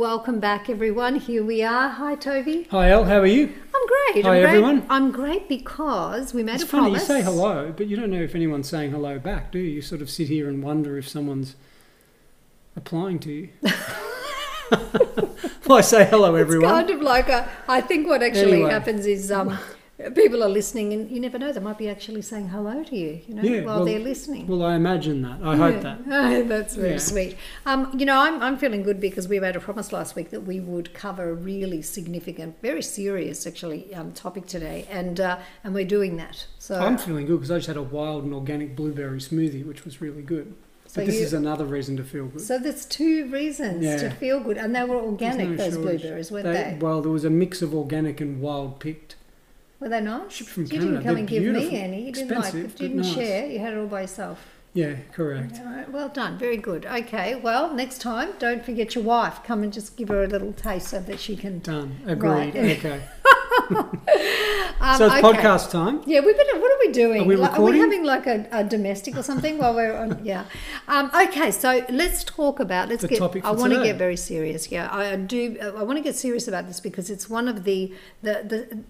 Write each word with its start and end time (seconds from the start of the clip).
Welcome 0.00 0.40
back, 0.40 0.68
everyone. 0.68 1.14
Here 1.16 1.42
we 1.42 1.62
are. 1.62 1.88
Hi, 1.88 2.16
Toby. 2.16 2.64
Hi, 2.70 2.90
El. 2.90 3.04
How 3.04 3.20
are 3.20 3.24
you? 3.26 3.44
I'm 3.46 3.86
great. 3.86 4.26
Hi, 4.26 4.34
I'm 4.34 4.42
great. 4.42 4.44
everyone. 4.44 4.86
I'm 4.90 5.10
great 5.10 5.48
because 5.48 6.34
we 6.34 6.42
made 6.42 6.56
It's 6.56 6.64
a 6.64 6.66
funny 6.66 6.82
promise. 6.90 7.00
you 7.00 7.06
say 7.06 7.22
hello, 7.22 7.72
but 7.74 7.86
you 7.86 7.96
don't 7.96 8.10
know 8.10 8.20
if 8.20 8.34
anyone's 8.34 8.68
saying 8.68 8.90
hello 8.90 9.18
back, 9.18 9.52
do 9.52 9.58
you? 9.58 9.70
You 9.76 9.80
sort 9.80 10.02
of 10.02 10.10
sit 10.10 10.28
here 10.28 10.50
and 10.50 10.62
wonder 10.62 10.98
if 10.98 11.08
someone's 11.08 11.56
applying 12.76 13.18
to 13.20 13.32
you. 13.32 13.48
well, 15.66 15.78
I 15.78 15.80
say 15.80 16.04
hello, 16.04 16.34
It's 16.34 16.42
everyone. 16.42 16.68
kind 16.68 16.90
of 16.90 17.00
like 17.00 17.30
a. 17.30 17.48
I 17.66 17.80
think 17.80 18.06
what 18.06 18.22
actually 18.22 18.52
Anyway. 18.52 18.70
happens 18.72 19.06
is 19.06 19.32
um, 19.32 19.58
people 20.14 20.42
are 20.42 20.48
listening, 20.48 20.92
and 20.92 21.10
you 21.10 21.18
never 21.20 21.38
know. 21.38 21.52
They 21.52 21.60
might 21.60 21.78
be 21.78 21.88
actually 21.88 22.22
saying 22.22 22.48
hello 22.48 22.82
to 22.84 22.96
you. 22.96 23.20
You 23.26 23.34
know, 23.34 23.42
Yeah, 23.42 23.60
while 23.64 23.76
well- 23.76 23.84
they're 23.86 23.98
listening. 23.98 24.46
Well, 24.46 24.62
I 24.62 24.74
imagine 24.74 25.22
that. 25.22 25.38
I 25.42 25.52
Yeah. 25.56 25.72
hope 25.72 25.82
that. 25.82 25.98
Oh, 26.10 26.42
that's 26.48 26.74
very 26.76 26.90
Yeah. 26.92 26.98
sweet. 26.98 27.36
Um, 27.64 27.90
you 27.98 28.04
know, 28.04 28.18
I'm, 28.18 28.42
I'm 28.42 28.58
feeling 28.58 28.82
good 28.82 29.00
because 29.00 29.26
we 29.26 29.40
made 29.40 29.56
a 29.56 29.60
promise 29.60 29.92
last 29.92 30.14
week 30.14 30.30
that 30.30 30.42
we 30.42 30.60
would 30.60 30.92
cover 30.92 31.30
a 31.30 31.34
really 31.34 31.80
significant, 31.82 32.56
very 32.60 32.82
serious, 32.82 33.46
actually, 33.46 33.94
um, 33.94 34.12
topic 34.12 34.46
today, 34.46 34.86
and 34.90 35.18
uh, 35.20 35.38
and 35.64 35.74
we're 35.74 35.86
doing 35.86 36.16
that. 36.18 36.46
So 36.58 36.74
I'm 36.76 36.98
feeling 36.98 37.26
good 37.26 37.36
because 37.38 37.50
I 37.50 37.56
just 37.56 37.68
had 37.68 37.76
a 37.76 37.82
wild 37.82 38.24
and 38.24 38.34
organic 38.34 38.76
blueberry 38.76 39.18
smoothie, 39.20 39.64
which 39.66 39.84
was 39.84 40.00
really 40.00 40.22
good. 40.22 40.52
So 40.88 41.00
But 41.00 41.06
this 41.06 41.16
you- 41.16 41.22
is 41.22 41.32
another 41.32 41.64
reason 41.64 41.96
to 41.96 42.04
feel 42.04 42.26
good. 42.26 42.40
So 42.42 42.58
there's 42.58 42.84
two 42.86 43.26
reasons 43.30 43.84
Yeah. 43.84 43.96
to 43.96 44.10
feel 44.10 44.40
good, 44.40 44.56
and 44.58 44.74
they 44.74 44.84
were 44.84 44.96
organic. 44.96 45.48
No 45.50 45.56
those 45.56 45.74
shortage. 45.74 46.00
blueberries, 46.02 46.30
weren't 46.30 46.44
They- 46.44 46.52
they? 46.52 46.76
Well, 46.80 47.00
there 47.02 47.10
was 47.10 47.24
a 47.24 47.30
mix 47.30 47.60
of 47.62 47.74
organic 47.74 48.20
and 48.20 48.40
wild 48.40 48.78
picked. 48.78 49.16
Were 49.80 49.88
they 49.88 50.00
nice? 50.00 50.32
Shipped 50.32 50.50
from 50.50 50.62
you 50.64 50.68
Canada. 50.70 50.86
didn't 50.90 51.02
come 51.04 51.14
They're 51.14 51.18
and 51.18 51.28
give 51.28 51.42
me 51.54 51.76
any. 51.78 52.06
You 52.06 52.12
didn't 52.12 52.38
like. 52.40 52.54
You 52.54 52.66
didn't 52.68 52.96
nice. 52.98 53.14
share. 53.14 53.46
You 53.46 53.58
had 53.58 53.74
it 53.74 53.78
all 53.78 53.86
by 53.86 54.02
yourself. 54.02 54.44
Yeah, 54.72 54.96
correct. 55.12 55.58
All 55.58 55.64
right, 55.72 55.90
well 55.90 56.10
done. 56.10 56.36
Very 56.38 56.58
good. 56.58 56.84
Okay. 56.84 57.34
Well, 57.34 57.72
next 57.72 57.98
time, 58.02 58.30
don't 58.38 58.62
forget 58.62 58.94
your 58.94 59.04
wife. 59.04 59.42
Come 59.42 59.62
and 59.62 59.72
just 59.72 59.96
give 59.96 60.08
her 60.08 60.22
a 60.22 60.26
little 60.26 60.52
taste 60.52 60.88
so 60.88 61.00
that 61.00 61.18
she 61.18 61.34
can. 61.34 61.60
Done. 61.60 61.98
Agreed. 62.06 62.54
Right. 62.54 62.54
Okay. 62.78 63.00
Um, 63.70 64.00
so 64.98 65.06
it's 65.06 65.14
okay. 65.14 65.22
podcast 65.22 65.70
time. 65.70 66.02
Yeah, 66.06 66.20
we 66.20 66.32
better. 66.32 66.60
What 66.60 66.70
are 66.72 66.78
we 66.86 66.92
doing? 66.92 67.22
Are 67.22 67.24
we 67.24 67.36
Like, 67.36 67.52
recording? 67.52 67.80
having 67.80 68.04
like 68.04 68.26
a, 68.26 68.46
a 68.52 68.64
domestic 68.64 69.16
or 69.16 69.22
something 69.22 69.58
while 69.58 69.74
we're 69.74 69.96
on? 69.96 70.20
Yeah. 70.26 70.44
Um, 70.88 71.10
okay, 71.14 71.50
so 71.50 71.84
let's 71.90 72.24
talk 72.24 72.60
about. 72.60 72.88
Let's 72.88 73.02
The 73.02 73.08
get. 73.08 73.20
I 73.44 73.50
want 73.52 73.72
to 73.72 73.82
get 73.82 73.96
very 73.96 74.16
serious. 74.16 74.70
Yeah, 74.70 74.88
I 74.90 75.12
I 75.12 75.16
do. 75.16 75.56
I 75.76 75.82
want 75.82 75.98
to 75.98 76.02
get 76.02 76.16
serious 76.16 76.48
about 76.48 76.66
this 76.66 76.80
because 76.80 77.10
it's 77.10 77.28
one 77.30 77.48
of 77.48 77.64
the, 77.64 77.94
the 78.22 78.34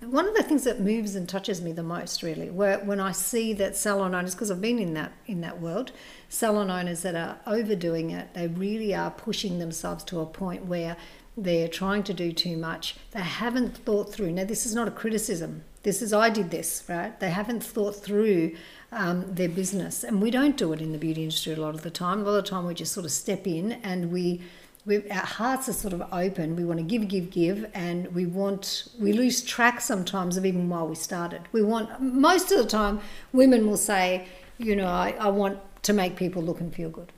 the 0.00 0.06
one 0.08 0.26
of 0.26 0.34
the 0.34 0.42
things 0.42 0.64
that 0.64 0.80
moves 0.80 1.14
and 1.14 1.28
touches 1.28 1.60
me 1.60 1.72
the 1.72 1.82
most. 1.82 2.22
Really, 2.22 2.50
where 2.50 2.78
when 2.78 3.00
I 3.00 3.12
see 3.12 3.52
that 3.54 3.76
salon 3.76 4.14
owners, 4.14 4.34
because 4.34 4.50
I've 4.50 4.60
been 4.60 4.78
in 4.78 4.94
that 4.94 5.12
in 5.26 5.40
that 5.42 5.60
world, 5.60 5.92
salon 6.28 6.70
owners 6.70 7.02
that 7.02 7.14
are 7.14 7.38
overdoing 7.46 8.10
it. 8.10 8.32
They 8.34 8.46
really 8.48 8.94
are 8.94 9.10
pushing 9.10 9.58
themselves 9.58 10.04
to 10.04 10.20
a 10.20 10.26
point 10.26 10.66
where 10.66 10.96
they're 11.36 11.68
trying 11.68 12.02
to 12.04 12.14
do 12.14 12.32
too 12.32 12.56
much. 12.56 12.96
They 13.10 13.20
haven't 13.20 13.76
thought 13.76 14.12
through. 14.12 14.32
Now, 14.32 14.44
this 14.44 14.64
is 14.64 14.74
not 14.74 14.88
a 14.88 14.90
criticism. 14.90 15.64
This 15.82 16.00
is, 16.00 16.12
I 16.12 16.30
did 16.30 16.50
this, 16.50 16.82
right? 16.88 17.18
They 17.20 17.30
haven't 17.30 17.62
thought 17.62 17.96
through 17.96 18.56
um, 18.90 19.34
their 19.34 19.48
business. 19.48 20.02
And 20.02 20.22
we 20.22 20.30
don't 20.30 20.56
do 20.56 20.72
it 20.72 20.80
in 20.80 20.92
the 20.92 20.98
beauty 20.98 21.22
industry 21.22 21.52
a 21.52 21.60
lot 21.60 21.74
of 21.74 21.82
the 21.82 21.90
time. 21.90 22.20
A 22.20 22.24
lot 22.24 22.38
of 22.38 22.44
the 22.44 22.50
time, 22.50 22.66
we 22.66 22.74
just 22.74 22.92
sort 22.92 23.04
of 23.04 23.12
step 23.12 23.46
in 23.46 23.72
and 23.72 24.10
we, 24.10 24.40
we 24.86 25.08
our 25.10 25.26
hearts 25.26 25.68
are 25.68 25.74
sort 25.74 25.92
of 25.92 26.02
open. 26.10 26.56
We 26.56 26.64
want 26.64 26.78
to 26.78 26.84
give, 26.84 27.06
give, 27.06 27.30
give. 27.30 27.70
And 27.74 28.12
we 28.14 28.24
want, 28.24 28.88
we 28.98 29.12
lose 29.12 29.42
track 29.42 29.82
sometimes 29.82 30.38
of 30.38 30.46
even 30.46 30.68
while 30.70 30.88
we 30.88 30.94
started. 30.94 31.42
We 31.52 31.62
want, 31.62 32.00
most 32.00 32.50
of 32.50 32.58
the 32.58 32.66
time, 32.66 33.00
women 33.32 33.66
will 33.66 33.76
say, 33.76 34.26
you 34.58 34.74
know, 34.74 34.86
I, 34.86 35.14
I 35.20 35.28
want 35.28 35.58
to 35.82 35.92
make 35.92 36.16
people 36.16 36.42
look 36.42 36.60
and 36.60 36.74
feel 36.74 36.88
good 36.88 37.12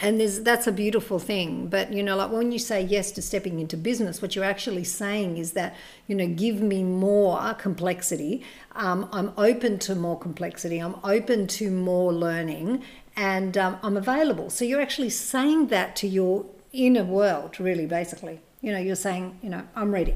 and 0.00 0.20
there's 0.20 0.40
that's 0.40 0.66
a 0.66 0.72
beautiful 0.72 1.18
thing. 1.18 1.68
But 1.68 1.92
you 1.92 2.02
know 2.02 2.16
like 2.16 2.30
when 2.30 2.52
you 2.52 2.58
say 2.58 2.82
yes 2.82 3.10
to 3.12 3.22
stepping 3.22 3.58
into 3.58 3.76
business 3.76 4.22
what 4.22 4.36
you're 4.36 4.44
actually 4.44 4.84
saying 4.84 5.38
is 5.38 5.52
that 5.52 5.76
you 6.06 6.14
know 6.14 6.28
give 6.28 6.60
me 6.60 6.82
more 6.84 7.54
complexity. 7.54 8.42
Um, 8.74 9.08
i'm 9.12 9.32
open 9.36 9.78
to 9.80 9.94
more 9.94 10.18
complexity. 10.18 10.78
I'm 10.78 10.96
open 11.02 11.46
to 11.58 11.70
more 11.70 12.12
learning. 12.12 12.82
And 13.16 13.58
um, 13.58 13.78
i'm 13.82 13.96
available. 13.96 14.50
So 14.50 14.64
you're 14.64 14.80
actually 14.80 15.10
saying 15.10 15.68
that 15.68 15.96
to 15.96 16.08
your 16.08 16.46
inner 16.72 17.04
world 17.04 17.58
really 17.58 17.86
basically. 17.86 18.40
You 18.60 18.72
know 18.72 18.78
you're 18.78 18.96
saying 18.96 19.38
you 19.42 19.50
know 19.50 19.62
i'm 19.74 19.92
ready. 19.92 20.14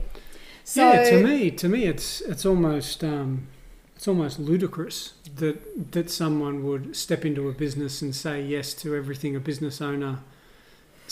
So 0.64 0.92
yeah, 0.92 1.10
to 1.10 1.24
me, 1.24 1.50
to 1.50 1.68
me, 1.68 1.86
it's 1.86 2.20
it's 2.20 2.46
almost 2.46 3.02
um, 3.02 3.48
it's 4.02 4.08
almost 4.08 4.40
ludicrous 4.40 5.12
that 5.36 5.92
that 5.92 6.10
someone 6.10 6.64
would 6.64 6.96
step 6.96 7.24
into 7.24 7.48
a 7.48 7.52
business 7.52 8.02
and 8.02 8.16
say 8.16 8.42
yes 8.42 8.74
to 8.74 8.96
everything 8.96 9.36
a 9.36 9.38
business 9.38 9.80
owner 9.80 10.18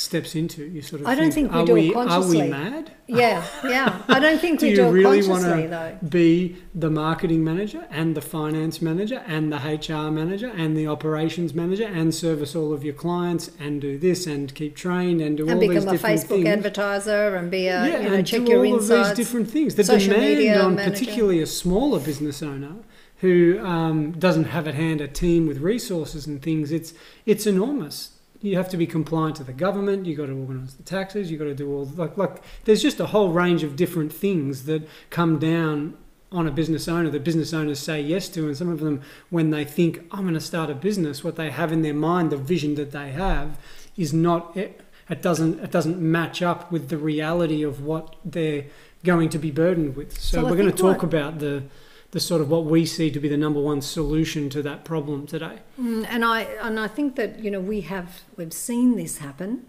steps 0.01 0.35
into. 0.35 0.65
You 0.65 0.83
sort 0.83 1.03
of 1.03 1.07
I 1.07 1.15
don't 1.15 1.33
think 1.33 1.53
we 1.53 1.59
are 1.59 1.67
do 1.67 1.77
it 1.77 1.81
we, 1.89 1.95
Are 1.95 2.27
we 2.27 2.43
mad? 2.43 2.93
yeah 3.07 3.45
yeah 3.65 4.03
i 4.09 4.21
don't 4.21 4.41
think 4.41 4.61
Do 4.61 4.67
we 4.67 4.71
you 4.71 4.77
do 4.77 4.87
it 4.87 4.91
really 4.91 5.23
consciously 5.23 5.69
want 5.69 5.71
though 5.71 5.99
to 5.99 6.05
be 6.05 6.57
the 6.75 6.91
marketing 6.91 7.43
manager 7.43 7.87
and 7.91 8.17
the 8.17 8.21
finance 8.21 8.81
manager 8.81 9.23
and 9.27 9.53
the 9.53 9.57
HR 9.59 10.11
manager 10.11 10.49
and 10.49 10.77
the 10.77 10.87
operations 10.87 11.55
manager 11.55 11.87
and 11.87 12.15
service 12.15 12.55
all 12.55 12.73
of 12.73 12.85
your 12.85 12.95
clients 12.95 13.51
and 13.59 13.81
do 13.81 13.99
this 13.99 14.27
and 14.27 14.55
keep 14.55 14.77
trained 14.77 15.21
and 15.21 15.37
do 15.37 15.49
and 15.49 15.55
all 15.55 15.69
these 15.69 15.85
different 15.85 16.01
things. 16.01 16.23
And 16.23 16.29
become 16.29 16.43
a 16.43 16.47
Facebook 16.47 16.59
advertiser 16.59 17.37
and 17.37 17.51
be 17.51 17.67
a 17.67 17.87
yeah, 17.87 17.99
you 17.99 18.09
know 18.09 18.15
and 18.15 18.27
check 18.27 18.45
do 18.45 18.53
your 18.53 18.65
all 18.67 18.75
insights. 18.75 19.11
of 19.11 19.17
these 19.17 19.27
different 19.27 19.51
things. 19.51 19.75
The 19.75 19.85
demand 19.85 20.61
on 20.61 20.75
manager. 20.77 20.91
particularly 20.91 21.41
a 21.41 21.47
smaller 21.47 22.01
business 22.01 22.43
owner 22.43 22.77
who 23.21 23.59
um, 23.63 24.13
doesn't 24.13 24.45
have 24.45 24.67
at 24.67 24.75
hand 24.75 25.01
a 25.01 25.09
team 25.09 25.47
with 25.47 25.59
resources 25.59 26.27
and 26.27 26.41
things, 26.41 26.73
it's 26.73 26.95
it's 27.27 27.47
enormous. 27.47 28.20
You 28.43 28.57
have 28.57 28.69
to 28.71 28.77
be 28.77 28.87
compliant 28.87 29.37
to 29.37 29.45
the 29.45 29.53
government. 29.53 30.07
you've 30.07 30.17
got 30.19 30.27
to 30.27 30.33
organise 30.39 30.75
the 30.75 30.83
taxes. 30.83 31.31
you've 31.31 31.39
got 31.41 31.47
to 31.47 31.55
do 31.55 31.71
all 31.73 31.85
like 31.97 32.17
like. 32.17 32.43
There's 32.65 32.83
just 32.83 32.99
a 33.01 33.07
whole 33.07 33.31
range 33.33 33.63
of 33.63 33.77
different 33.77 34.13
things 34.13 34.65
that 34.65 34.89
come 35.11 35.39
down 35.39 35.97
on 36.33 36.47
a 36.47 36.51
business 36.51 36.87
owner 36.89 37.11
that 37.11 37.25
business 37.25 37.53
owners 37.53 37.81
say 37.81 38.01
yes 38.01 38.29
to, 38.29 38.47
and 38.47 38.57
some 38.57 38.69
of 38.69 38.79
them, 38.81 39.03
when 39.31 39.51
they 39.51 39.65
think 39.65 40.01
I'm 40.13 40.23
going 40.23 40.35
to 40.35 40.41
start 40.41 40.71
a 40.71 40.75
business, 40.75 41.25
what 41.25 41.35
they 41.37 41.51
have 41.51 41.73
in 41.73 41.83
their 41.83 41.93
mind, 41.95 42.31
the 42.31 42.37
vision 42.37 42.77
that 42.77 42.93
they 42.93 43.11
have, 43.11 43.59
is 43.97 44.13
not. 44.13 44.57
It, 44.57 44.81
it 45.09 45.23
doesn't 45.23 45.59
it 45.59 45.73
doesn't 45.73 45.99
match 46.01 46.41
up 46.41 46.71
with 46.71 46.89
the 46.89 46.97
reality 46.97 47.65
of 47.65 47.83
what 47.85 48.15
they're 48.25 48.67
going 49.05 49.29
to 49.31 49.39
be 49.39 49.51
burdened 49.51 49.97
with. 49.97 50.19
So, 50.21 50.43
So 50.43 50.45
we're 50.49 50.57
going 50.57 50.71
to 50.71 50.77
talk 50.77 50.99
what- 50.99 51.05
about 51.13 51.41
the 51.41 51.65
the 52.13 52.21
sort 52.21 52.41
of 52.41 52.51
what 52.51 52.65
we 52.65 52.85
see 52.85 53.11
to 53.11 53.21
be 53.21 53.29
the 53.29 53.37
number 53.37 53.61
one 53.61 53.81
solution 53.81 54.51
to 54.51 54.63
that 54.63 54.85
problem 54.85 55.27
today. 55.27 55.59
Mm, 55.81 56.07
and 56.09 56.25
I 56.25 56.43
and 56.43 56.79
I 56.81 56.89
think 56.89 57.17
that 57.17 57.39
you 57.39 57.51
know 57.51 57.61
we 57.61 57.83
have 57.83 58.23
we've 58.37 58.53
seen 58.53 58.97
this 58.97 59.19
happen, 59.19 59.67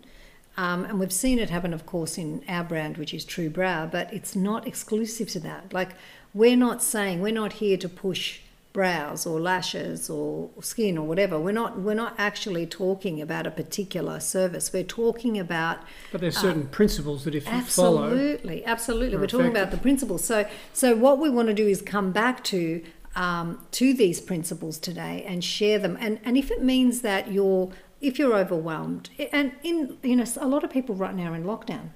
um, 0.57 0.85
and 0.85 0.99
we've 0.99 1.13
seen 1.13 1.39
it 1.39 1.49
happen, 1.49 1.73
of 1.73 1.85
course, 1.85 2.17
in 2.17 2.43
our 2.47 2.63
brand, 2.63 2.97
which 2.97 3.13
is 3.13 3.25
True 3.25 3.49
Brow. 3.49 3.85
But 3.85 4.11
it's 4.13 4.35
not 4.35 4.67
exclusive 4.67 5.29
to 5.29 5.39
that. 5.41 5.71
Like 5.73 5.91
we're 6.33 6.57
not 6.57 6.81
saying 6.81 7.21
we're 7.21 7.33
not 7.33 7.53
here 7.53 7.77
to 7.77 7.89
push 7.89 8.39
brows 8.73 9.25
or 9.25 9.39
lashes 9.39 10.09
or 10.09 10.49
skin 10.61 10.97
or 10.97 11.05
whatever. 11.05 11.39
We're 11.39 11.51
not 11.51 11.79
we're 11.79 11.93
not 11.93 12.15
actually 12.17 12.65
talking 12.65 13.21
about 13.21 13.45
a 13.45 13.51
particular 13.51 14.19
service. 14.19 14.71
We're 14.71 14.83
talking 14.83 15.37
about 15.37 15.79
But 16.11 16.21
there's 16.21 16.37
certain 16.37 16.67
principles 16.67 17.25
that 17.25 17.35
if 17.35 17.45
you 17.47 17.61
follow, 17.61 18.05
Absolutely, 18.05 18.65
absolutely. 18.65 19.17
We're 19.17 19.27
talking 19.27 19.47
about 19.47 19.71
the 19.71 19.77
principles. 19.77 20.23
So, 20.23 20.47
so 20.73 20.95
what 20.95 21.19
we 21.19 21.29
want 21.29 21.47
to 21.49 21.53
do 21.53 21.67
is 21.67 21.81
come 21.81 22.11
back 22.11 22.43
to 22.45 22.83
um, 23.15 23.65
to 23.71 23.93
these 23.93 24.21
principles 24.21 24.77
today 24.77 25.23
and 25.27 25.43
share 25.43 25.79
them. 25.79 25.97
And 25.99 26.19
and 26.23 26.37
if 26.37 26.51
it 26.51 26.63
means 26.63 27.01
that 27.01 27.31
you're 27.31 27.71
if 27.99 28.17
you're 28.17 28.35
overwhelmed, 28.35 29.09
and 29.31 29.53
in 29.63 29.97
you 30.01 30.15
know 30.15 30.25
a 30.39 30.47
lot 30.47 30.63
of 30.63 30.69
people 30.69 30.95
right 30.95 31.15
now 31.15 31.31
are 31.31 31.35
in 31.35 31.43
lockdown. 31.43 31.89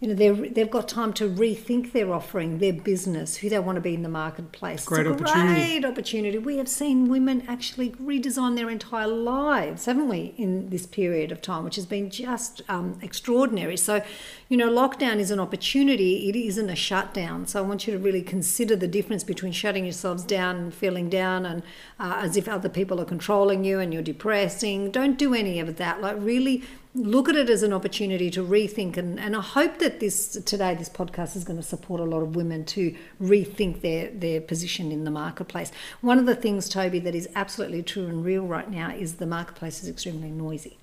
You 0.00 0.08
know, 0.08 0.14
they've, 0.14 0.54
they've 0.54 0.70
got 0.70 0.88
time 0.88 1.12
to 1.14 1.28
rethink 1.28 1.92
their 1.92 2.10
offering, 2.10 2.58
their 2.58 2.72
business, 2.72 3.36
who 3.36 3.50
they 3.50 3.58
want 3.58 3.76
to 3.76 3.82
be 3.82 3.92
in 3.92 4.02
the 4.02 4.08
marketplace. 4.08 4.86
Great 4.86 5.06
it's 5.06 5.20
a 5.20 5.24
opportunity. 5.24 5.60
great 5.60 5.84
opportunity. 5.84 6.38
We 6.38 6.56
have 6.56 6.68
seen 6.68 7.10
women 7.10 7.44
actually 7.46 7.90
redesign 7.90 8.56
their 8.56 8.70
entire 8.70 9.06
lives, 9.06 9.84
haven't 9.84 10.08
we, 10.08 10.32
in 10.38 10.70
this 10.70 10.86
period 10.86 11.30
of 11.30 11.42
time, 11.42 11.64
which 11.64 11.76
has 11.76 11.84
been 11.84 12.08
just 12.08 12.62
um, 12.66 12.98
extraordinary. 13.02 13.76
So, 13.76 14.02
you 14.48 14.56
know, 14.56 14.70
lockdown 14.70 15.18
is 15.18 15.30
an 15.30 15.38
opportunity, 15.38 16.30
it 16.30 16.34
isn't 16.34 16.70
a 16.70 16.76
shutdown. 16.76 17.46
So, 17.46 17.62
I 17.62 17.66
want 17.66 17.86
you 17.86 17.92
to 17.92 17.98
really 17.98 18.22
consider 18.22 18.76
the 18.76 18.88
difference 18.88 19.22
between 19.22 19.52
shutting 19.52 19.84
yourselves 19.84 20.24
down 20.24 20.56
and 20.56 20.74
feeling 20.74 21.10
down 21.10 21.44
and 21.44 21.62
uh, 21.98 22.20
as 22.22 22.38
if 22.38 22.48
other 22.48 22.70
people 22.70 23.02
are 23.02 23.04
controlling 23.04 23.64
you 23.64 23.78
and 23.78 23.92
you're 23.92 24.02
depressing. 24.02 24.90
Don't 24.90 25.18
do 25.18 25.34
any 25.34 25.60
of 25.60 25.76
that. 25.76 26.00
Like, 26.00 26.16
really 26.18 26.64
look 26.94 27.28
at 27.28 27.36
it 27.36 27.48
as 27.48 27.62
an 27.62 27.72
opportunity 27.72 28.30
to 28.30 28.44
rethink 28.44 28.96
and, 28.96 29.20
and 29.20 29.36
I 29.36 29.40
hope 29.40 29.78
that 29.78 30.00
this 30.00 30.32
today 30.44 30.74
this 30.74 30.88
podcast 30.88 31.36
is 31.36 31.44
going 31.44 31.58
to 31.58 31.62
support 31.62 32.00
a 32.00 32.04
lot 32.04 32.20
of 32.20 32.34
women 32.34 32.64
to 32.66 32.96
rethink 33.22 33.80
their 33.80 34.10
their 34.10 34.40
position 34.40 34.90
in 34.90 35.04
the 35.04 35.10
marketplace. 35.10 35.70
One 36.00 36.18
of 36.18 36.26
the 36.26 36.34
things, 36.34 36.68
Toby, 36.68 36.98
that 37.00 37.14
is 37.14 37.28
absolutely 37.36 37.84
true 37.84 38.06
and 38.06 38.24
real 38.24 38.44
right 38.44 38.68
now 38.68 38.90
is 38.90 39.14
the 39.14 39.26
marketplace 39.26 39.82
is 39.82 39.88
extremely 39.88 40.30
noisy 40.30 40.78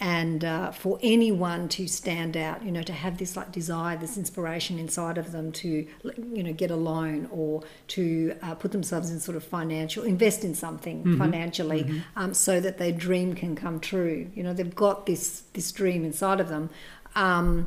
and 0.00 0.44
uh, 0.44 0.70
for 0.70 0.98
anyone 1.02 1.68
to 1.68 1.88
stand 1.88 2.36
out 2.36 2.64
you 2.64 2.70
know 2.70 2.82
to 2.82 2.92
have 2.92 3.18
this 3.18 3.36
like 3.36 3.50
desire 3.50 3.96
this 3.96 4.16
inspiration 4.16 4.78
inside 4.78 5.18
of 5.18 5.32
them 5.32 5.50
to 5.50 5.86
you 6.32 6.42
know 6.42 6.52
get 6.52 6.70
a 6.70 6.76
loan 6.76 7.28
or 7.32 7.62
to 7.88 8.34
uh, 8.42 8.54
put 8.54 8.72
themselves 8.72 9.10
in 9.10 9.18
sort 9.18 9.36
of 9.36 9.42
financial 9.42 10.04
invest 10.04 10.44
in 10.44 10.54
something 10.54 11.00
mm-hmm. 11.00 11.18
financially 11.18 11.84
mm-hmm. 11.84 11.98
Um, 12.16 12.34
so 12.34 12.60
that 12.60 12.78
their 12.78 12.92
dream 12.92 13.34
can 13.34 13.56
come 13.56 13.80
true 13.80 14.30
you 14.34 14.42
know 14.42 14.52
they've 14.52 14.74
got 14.74 15.06
this 15.06 15.42
this 15.52 15.72
dream 15.72 16.04
inside 16.04 16.40
of 16.40 16.48
them 16.48 16.70
um, 17.14 17.66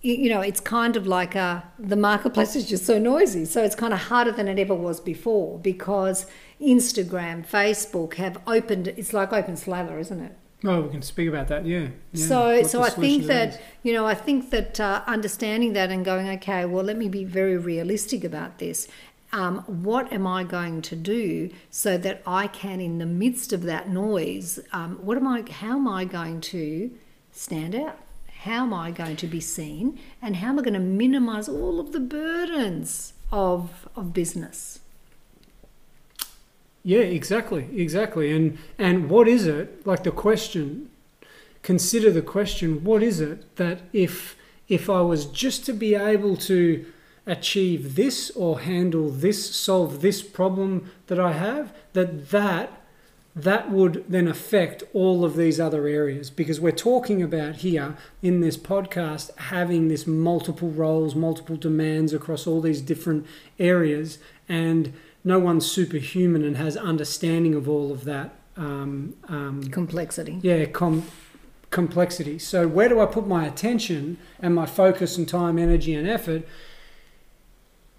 you, 0.00 0.14
you 0.14 0.30
know 0.30 0.40
it's 0.40 0.60
kind 0.60 0.96
of 0.96 1.06
like 1.06 1.34
a, 1.34 1.38
uh, 1.38 1.60
the 1.78 1.96
marketplace 1.96 2.56
is 2.56 2.66
just 2.66 2.86
so 2.86 2.98
noisy 2.98 3.44
so 3.44 3.62
it's 3.62 3.74
kind 3.74 3.92
of 3.92 4.00
harder 4.00 4.32
than 4.32 4.48
it 4.48 4.58
ever 4.58 4.74
was 4.74 5.00
before 5.00 5.58
because 5.58 6.26
instagram 6.60 7.46
facebook 7.46 8.14
have 8.14 8.40
opened 8.46 8.88
it's 8.88 9.12
like 9.12 9.32
open 9.32 9.56
slather 9.56 9.98
isn't 9.98 10.20
it 10.20 10.36
Oh, 10.64 10.82
we 10.82 10.90
can 10.90 11.02
speak 11.02 11.28
about 11.28 11.48
that. 11.48 11.66
Yeah. 11.66 11.88
yeah. 12.12 12.26
So, 12.26 12.62
so 12.64 12.82
I 12.82 12.90
think 12.90 13.26
that 13.26 13.60
you 13.82 13.92
know, 13.92 14.06
I 14.06 14.14
think 14.14 14.50
that 14.50 14.80
uh, 14.80 15.02
understanding 15.06 15.72
that 15.74 15.90
and 15.90 16.04
going, 16.04 16.28
okay, 16.30 16.64
well, 16.64 16.84
let 16.84 16.96
me 16.96 17.08
be 17.08 17.24
very 17.24 17.56
realistic 17.56 18.24
about 18.24 18.58
this. 18.58 18.88
Um, 19.30 19.58
what 19.66 20.12
am 20.12 20.26
I 20.26 20.42
going 20.42 20.80
to 20.82 20.96
do 20.96 21.50
so 21.70 21.98
that 21.98 22.22
I 22.26 22.46
can, 22.46 22.80
in 22.80 22.98
the 22.98 23.06
midst 23.06 23.52
of 23.52 23.62
that 23.64 23.88
noise, 23.88 24.58
um, 24.72 24.96
what 24.96 25.16
am 25.16 25.26
I? 25.26 25.44
How 25.48 25.76
am 25.76 25.86
I 25.86 26.04
going 26.04 26.40
to 26.40 26.90
stand 27.30 27.74
out? 27.74 27.98
How 28.42 28.62
am 28.62 28.74
I 28.74 28.90
going 28.90 29.16
to 29.16 29.26
be 29.26 29.40
seen? 29.40 29.98
And 30.22 30.36
how 30.36 30.48
am 30.48 30.58
I 30.58 30.62
going 30.62 30.74
to 30.74 30.80
minimise 30.80 31.48
all 31.48 31.78
of 31.78 31.92
the 31.92 32.00
burdens 32.00 33.12
of 33.30 33.88
of 33.94 34.12
business? 34.12 34.77
Yeah, 36.82 37.00
exactly, 37.00 37.68
exactly. 37.76 38.30
And 38.32 38.58
and 38.78 39.10
what 39.10 39.28
is 39.28 39.46
it? 39.46 39.86
Like 39.86 40.04
the 40.04 40.10
question. 40.10 40.90
Consider 41.62 42.10
the 42.10 42.22
question. 42.22 42.84
What 42.84 43.02
is 43.02 43.20
it 43.20 43.56
that 43.56 43.82
if 43.92 44.36
if 44.68 44.88
I 44.88 45.00
was 45.00 45.26
just 45.26 45.64
to 45.66 45.72
be 45.72 45.94
able 45.94 46.36
to 46.36 46.84
achieve 47.26 47.94
this 47.94 48.30
or 48.30 48.60
handle 48.60 49.10
this, 49.10 49.54
solve 49.54 50.00
this 50.00 50.22
problem 50.22 50.90
that 51.08 51.20
I 51.20 51.32
have, 51.32 51.74
that 51.92 52.30
that 52.30 52.72
that 53.36 53.70
would 53.70 54.04
then 54.08 54.26
affect 54.26 54.82
all 54.92 55.24
of 55.24 55.36
these 55.36 55.60
other 55.60 55.86
areas 55.86 56.28
because 56.28 56.58
we're 56.58 56.72
talking 56.72 57.22
about 57.22 57.56
here 57.56 57.96
in 58.20 58.40
this 58.40 58.56
podcast 58.56 59.36
having 59.36 59.86
this 59.86 60.08
multiple 60.08 60.70
roles, 60.70 61.14
multiple 61.14 61.56
demands 61.56 62.12
across 62.12 62.48
all 62.48 62.60
these 62.60 62.80
different 62.80 63.24
areas 63.60 64.18
and 64.48 64.92
no 65.28 65.38
one's 65.38 65.70
superhuman 65.70 66.42
and 66.42 66.56
has 66.56 66.76
understanding 66.76 67.54
of 67.54 67.68
all 67.68 67.92
of 67.92 68.04
that 68.04 68.34
um, 68.56 69.14
um, 69.28 69.62
complexity. 69.64 70.40
Yeah, 70.42 70.64
com- 70.64 71.06
complexity. 71.70 72.38
So 72.38 72.66
where 72.66 72.88
do 72.88 72.98
I 72.98 73.06
put 73.06 73.28
my 73.28 73.46
attention 73.46 74.16
and 74.40 74.54
my 74.54 74.64
focus 74.64 75.18
and 75.18 75.28
time, 75.28 75.58
energy, 75.58 75.94
and 75.94 76.08
effort? 76.08 76.48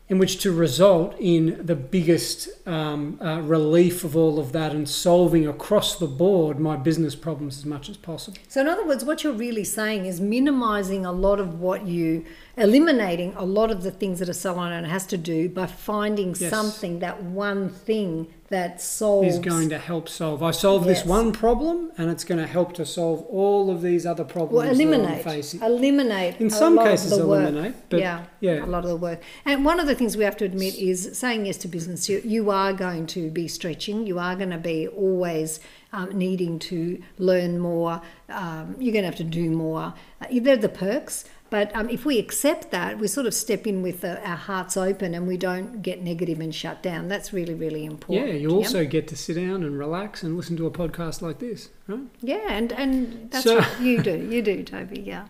in 0.09 0.17
which 0.17 0.41
to 0.41 0.51
result 0.51 1.15
in 1.19 1.63
the 1.63 1.75
biggest 1.75 2.49
um, 2.67 3.19
uh, 3.21 3.39
relief 3.41 4.03
of 4.03 4.17
all 4.17 4.39
of 4.39 4.51
that 4.53 4.71
and 4.71 4.89
solving 4.89 5.47
across 5.47 5.99
the 5.99 6.07
board 6.07 6.59
my 6.59 6.75
business 6.75 7.15
problems 7.15 7.59
as 7.59 7.65
much 7.65 7.89
as 7.89 7.95
possible. 7.95 8.37
So, 8.47 8.61
in 8.61 8.67
other 8.67 8.85
words, 8.85 9.05
what 9.05 9.23
you're 9.23 9.33
really 9.33 9.63
saying 9.63 10.07
is 10.07 10.19
minimizing 10.19 11.05
a 11.05 11.11
lot 11.11 11.39
of 11.39 11.59
what 11.59 11.85
you, 11.85 12.25
eliminating 12.59 13.33
a 13.35 13.45
lot 13.45 13.71
of 13.71 13.83
the 13.83 13.91
things 13.91 14.19
that 14.19 14.29
a 14.29 14.33
salon 14.33 14.71
owner 14.71 14.87
has 14.87 15.05
to 15.07 15.17
do 15.17 15.49
by 15.49 15.65
finding 15.65 16.35
yes. 16.37 16.49
something, 16.49 16.99
that 16.99 17.23
one 17.23 17.69
thing 17.69 18.27
that 18.49 18.81
solves 18.81 19.35
is 19.35 19.39
going 19.39 19.69
to 19.69 19.77
help 19.77 20.09
solve. 20.09 20.41
I 20.41 20.51
solve 20.51 20.85
yes. 20.85 20.99
this 20.99 21.07
one 21.07 21.31
problem, 21.31 21.91
and 21.97 22.09
it's 22.09 22.23
going 22.23 22.39
to 22.39 22.47
help 22.47 22.73
to 22.73 22.85
solve 22.85 23.21
all 23.29 23.69
of 23.69 23.81
these 23.81 24.05
other 24.05 24.23
problems. 24.23 24.63
Well, 24.63 24.73
eliminate, 24.73 25.53
eliminate. 25.61 26.41
In 26.41 26.49
some 26.49 26.77
cases, 26.77 27.11
eliminate. 27.11 27.75
But 27.89 27.99
yeah, 27.99 28.25
yeah, 28.39 28.65
a 28.65 28.67
lot 28.67 28.83
of 28.83 28.89
the 28.89 28.95
work. 28.95 29.21
And 29.45 29.63
one 29.63 29.79
of 29.79 29.85
the 29.85 29.95
things 29.95 30.17
we 30.17 30.23
have 30.23 30.37
to 30.37 30.45
admit 30.45 30.75
is 30.75 31.17
saying 31.17 31.45
yes 31.45 31.57
to 31.57 31.67
business. 31.67 32.09
You 32.09 32.21
you 32.25 32.49
are 32.49 32.73
going 32.73 33.05
to 33.07 33.29
be 33.29 33.47
stretching. 33.47 34.07
You 34.07 34.19
are 34.19 34.35
going 34.35 34.51
to 34.51 34.57
be 34.57 34.87
always. 34.87 35.59
Um, 35.91 36.15
needing 36.15 36.59
to 36.59 37.01
learn 37.17 37.57
more, 37.57 37.99
um, 38.29 38.75
you're 38.77 38.93
going 38.93 39.01
to 39.01 39.07
have 39.07 39.15
to 39.15 39.23
do 39.23 39.49
more. 39.49 39.95
Uh, 40.21 40.27
they're 40.39 40.55
the 40.55 40.69
perks, 40.69 41.25
but 41.49 41.75
um, 41.75 41.89
if 41.89 42.05
we 42.05 42.19
accept 42.19 42.71
that, 42.71 42.99
we 42.99 43.07
sort 43.07 43.25
of 43.25 43.33
step 43.33 43.65
in 43.65 43.81
with 43.81 44.03
uh, 44.03 44.19
our 44.23 44.35
hearts 44.35 44.77
open 44.77 45.13
and 45.13 45.27
we 45.27 45.37
don't 45.37 45.81
get 45.81 46.01
negative 46.01 46.39
and 46.39 46.53
shut 46.53 46.83
down. 46.83 47.07
That's 47.07 47.33
really, 47.33 47.53
really 47.53 47.85
important. 47.85 48.27
Yeah, 48.27 48.33
you 48.33 48.51
also 48.51 48.85
get 48.85 49.07
to 49.09 49.15
sit 49.15 49.35
down 49.35 49.63
and 49.63 49.77
relax 49.77 50.21
and 50.21 50.37
listen 50.37 50.57
to 50.57 50.67
a 50.67 50.71
podcast 50.71 51.21
like 51.21 51.39
this, 51.39 51.69
right? 51.87 52.01
Yeah, 52.21 52.45
and, 52.49 52.71
and 52.73 53.31
that's 53.31 53.45
so, 53.45 53.59
right. 53.59 53.79
You 53.79 54.01
do. 54.01 54.27
You 54.29 54.41
do, 54.41 54.63
Toby, 54.65 55.01
yeah. 55.01 55.27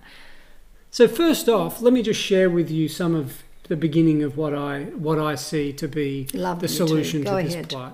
So, 0.91 1.07
first 1.07 1.47
off, 1.47 1.81
let 1.81 1.93
me 1.93 2.01
just 2.01 2.19
share 2.19 2.49
with 2.49 2.69
you 2.69 2.89
some 2.89 3.15
of 3.15 3.43
the 3.69 3.77
beginning 3.77 4.23
of 4.23 4.35
what 4.35 4.53
I, 4.53 4.85
what 4.85 5.19
I 5.19 5.35
see 5.35 5.71
to 5.73 5.87
be 5.87 6.27
Love 6.33 6.59
the 6.59 6.67
solution 6.67 7.23
to 7.25 7.37
ahead. 7.37 7.51
this 7.51 7.67
plight. 7.67 7.93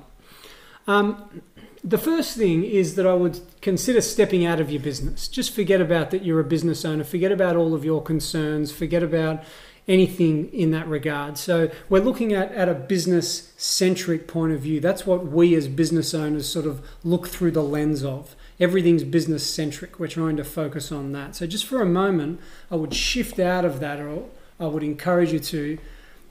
Um, 0.87 1.41
the 1.85 1.97
first 1.99 2.35
thing 2.35 2.63
is 2.63 2.95
that 2.95 3.05
I 3.05 3.13
would 3.13 3.39
consider 3.61 4.01
stepping 4.01 4.43
out 4.43 4.59
of 4.59 4.71
your 4.71 4.81
business. 4.81 5.27
Just 5.27 5.53
forget 5.53 5.79
about 5.79 6.09
that 6.09 6.25
you're 6.25 6.39
a 6.39 6.43
business 6.43 6.83
owner, 6.83 7.03
forget 7.03 7.31
about 7.31 7.55
all 7.55 7.75
of 7.75 7.85
your 7.85 8.01
concerns, 8.01 8.71
forget 8.71 9.03
about 9.03 9.43
anything 9.87 10.51
in 10.51 10.71
that 10.71 10.87
regard. 10.87 11.37
So 11.37 11.69
we're 11.87 12.01
looking 12.01 12.33
at 12.33 12.51
at 12.53 12.67
a 12.67 12.73
business 12.73 13.53
centric 13.55 14.27
point 14.27 14.51
of 14.51 14.61
view. 14.61 14.79
That's 14.79 15.05
what 15.05 15.27
we 15.27 15.53
as 15.53 15.67
business 15.67 16.15
owners 16.15 16.49
sort 16.49 16.65
of 16.65 16.83
look 17.03 17.27
through 17.27 17.51
the 17.51 17.61
lens 17.61 18.03
of. 18.03 18.35
Everything's 18.59 19.03
business 19.03 19.47
centric. 19.47 19.99
We're 19.99 20.07
trying 20.07 20.37
to 20.37 20.43
focus 20.43 20.91
on 20.91 21.11
that. 21.11 21.35
So 21.35 21.45
just 21.45 21.67
for 21.67 21.83
a 21.83 21.85
moment, 21.85 22.39
I 22.71 22.77
would 22.77 22.95
shift 22.95 23.37
out 23.37 23.63
of 23.63 23.79
that 23.81 23.99
or 23.99 24.25
I 24.59 24.65
would 24.65 24.81
encourage 24.81 25.31
you 25.31 25.39
to 25.39 25.77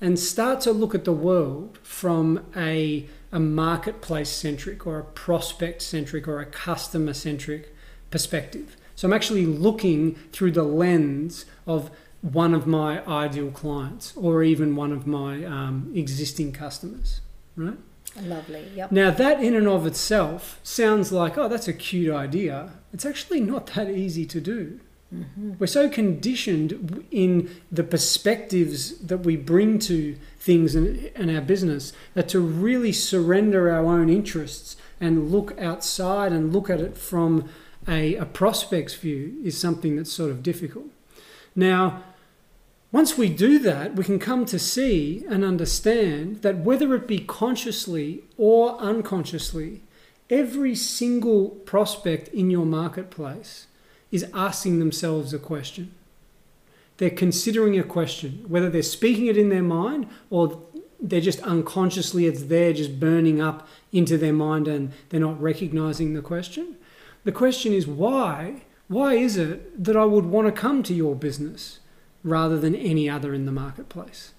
and 0.05 0.19
start 0.19 0.61
to 0.61 0.71
look 0.71 0.95
at 0.95 1.05
the 1.05 1.13
world 1.13 1.79
from 1.83 2.45
a 2.55 3.07
a 3.33 3.41
marketplace 3.41 4.29
centric 4.29 4.87
or 4.87 4.99
a 4.99 5.05
prospect 5.05 5.83
centric 5.83 6.29
or 6.29 6.41
a 6.41 6.47
customer 6.47 7.15
centric 7.15 7.75
perspective. 8.11 8.77
So 8.95 9.09
I'm 9.09 9.13
actually 9.13 9.45
looking 9.45 10.15
through 10.31 10.53
the 10.53 10.63
lens 10.63 11.47
of 11.67 11.91
one 12.21 12.55
of 12.55 12.65
my 12.65 13.05
ideal 13.07 13.51
clients 13.51 14.17
or 14.17 14.45
even 14.45 14.77
one 14.77 14.93
of 14.93 15.05
my 15.07 15.45
um, 15.45 15.91
existing 15.97 16.53
customers, 16.53 17.23
right? 17.57 17.79
Lovely. 18.23 18.71
Yep. 18.77 18.93
Now 18.93 19.11
that 19.11 19.43
in 19.43 19.57
and 19.57 19.67
of 19.67 19.85
itself 19.85 20.61
sounds 20.63 21.11
like, 21.11 21.37
oh, 21.37 21.49
that's 21.49 21.67
a 21.67 21.73
cute 21.73 22.15
idea. 22.15 22.75
It's 22.93 23.05
actually 23.07 23.41
not 23.41 23.67
that 23.69 23.91
easy 23.91 24.27
to 24.27 24.41
do. 24.41 24.79
Mm-hmm. 25.13 25.55
We're 25.59 25.67
so 25.67 25.89
conditioned 25.89 27.05
in 27.11 27.51
the 27.71 27.85
perspectives 27.85 28.99
that 28.99 29.19
we 29.19 29.37
bring 29.37 29.79
to 29.81 30.17
things 30.39 30.75
and, 30.75 30.97
in 30.97 31.35
our 31.35 31.43
business 31.43 31.93
that 32.15 32.29
to 32.31 32.41
really 32.41 32.93
surrender 32.93 33.71
our 33.71 33.85
own 33.85 34.09
interests 34.09 34.77
and 35.01 35.31
look 35.31 35.59
outside 35.61 36.33
and 36.33 36.53
look 36.53 36.71
at 36.71 36.81
it 36.81 36.97
from 36.97 37.49
a, 37.87 38.17
a 38.17 38.25
prospect's 38.25 38.95
view 38.95 39.37
is 39.45 39.59
something 39.59 39.97
that's 39.97 40.13
sort 40.13 40.31
of 40.31 40.43
difficult. 40.43 40.87
Now, 41.55 42.03
once 42.91 43.19
we 43.19 43.29
do 43.29 43.59
that, 43.59 43.97
we 43.97 44.05
can 44.05 44.19
come 44.19 44.47
to 44.47 44.59
see 44.59 45.25
and 45.29 45.45
understand 45.45 46.43
that 46.43 46.59
whether 46.59 46.95
it 46.95 47.09
be 47.09 47.19
consciously 47.19 48.23
or 48.39 48.79
unconsciously, 48.79 49.83
every 50.31 50.75
single 50.75 51.49
prospect 51.49 52.29
in 52.29 52.51
your 52.51 52.65
marketplace 52.65 53.67
is 54.15 54.25
asking 54.33 54.79
themselves 54.79 55.35
a 55.35 55.39
question. 55.41 55.93
They're 56.99 57.11
considering 57.11 57.77
a 57.77 57.83
question, 57.83 58.45
whether 58.47 58.71
they're 58.71 58.81
speaking 58.81 59.27
it 59.27 59.37
in 59.37 59.49
their 59.49 59.61
mind 59.61 60.07
or 60.31 60.63
they're 61.01 61.21
just 61.21 61.41
unconsciously, 61.41 62.27
it's 62.27 62.45
there 62.45 62.73
just 62.73 63.01
burning 63.01 63.41
up 63.41 63.67
into 63.91 64.17
their 64.17 64.33
mind 64.33 64.69
and 64.69 64.93
they're 65.09 65.19
not 65.19 65.43
recognizing 65.43 66.15
the 66.15 66.23
question. 66.23 66.77
The 67.25 67.33
question 67.33 67.73
is 67.73 67.89
why? 67.89 68.63
Why 68.87 69.15
is 69.15 69.37
it 69.37 69.83
that 69.83 69.97
I 69.97 70.05
would 70.05 70.27
want 70.27 70.47
to 70.47 70.53
come 70.53 70.85
to 70.85 70.95
your 70.95 71.17
business 71.17 71.81
rather 72.23 72.57
than 72.57 72.77
any 72.77 73.11
other 73.11 73.35
in 73.35 73.47
the 73.47 73.53
marketplace? 73.53 74.31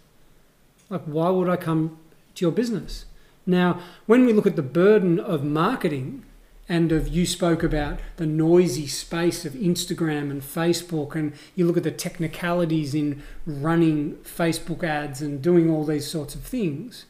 Like, 0.89 1.03
why 1.03 1.31
would 1.31 1.49
I 1.49 1.57
come 1.57 1.97
to 2.35 2.45
your 2.45 2.53
business? 2.53 3.03
Now, 3.45 3.81
when 4.05 4.25
we 4.25 4.31
look 4.31 4.47
at 4.47 4.55
the 4.55 4.61
burden 4.61 5.19
of 5.19 5.43
marketing, 5.43 6.23
and 6.67 6.91
of 6.91 7.07
you 7.07 7.25
spoke 7.25 7.61
about 7.61 7.99
the 8.17 8.25
noisy 8.25 8.87
space 8.87 9.45
of 9.45 9.53
Instagram 9.53 10.31
and 10.31 10.41
Facebook, 10.41 11.15
and 11.15 11.33
you 11.55 11.67
look 11.67 11.77
at 11.77 11.83
the 11.83 11.91
technicalities 11.91 12.95
in 12.95 13.21
running 13.45 14.15
Facebook 14.23 14.83
ads 14.83 15.21
and 15.21 15.41
doing 15.41 15.69
all 15.69 15.85
these 15.85 16.09
sorts 16.09 16.33
of 16.33 16.41
things. 16.41 17.05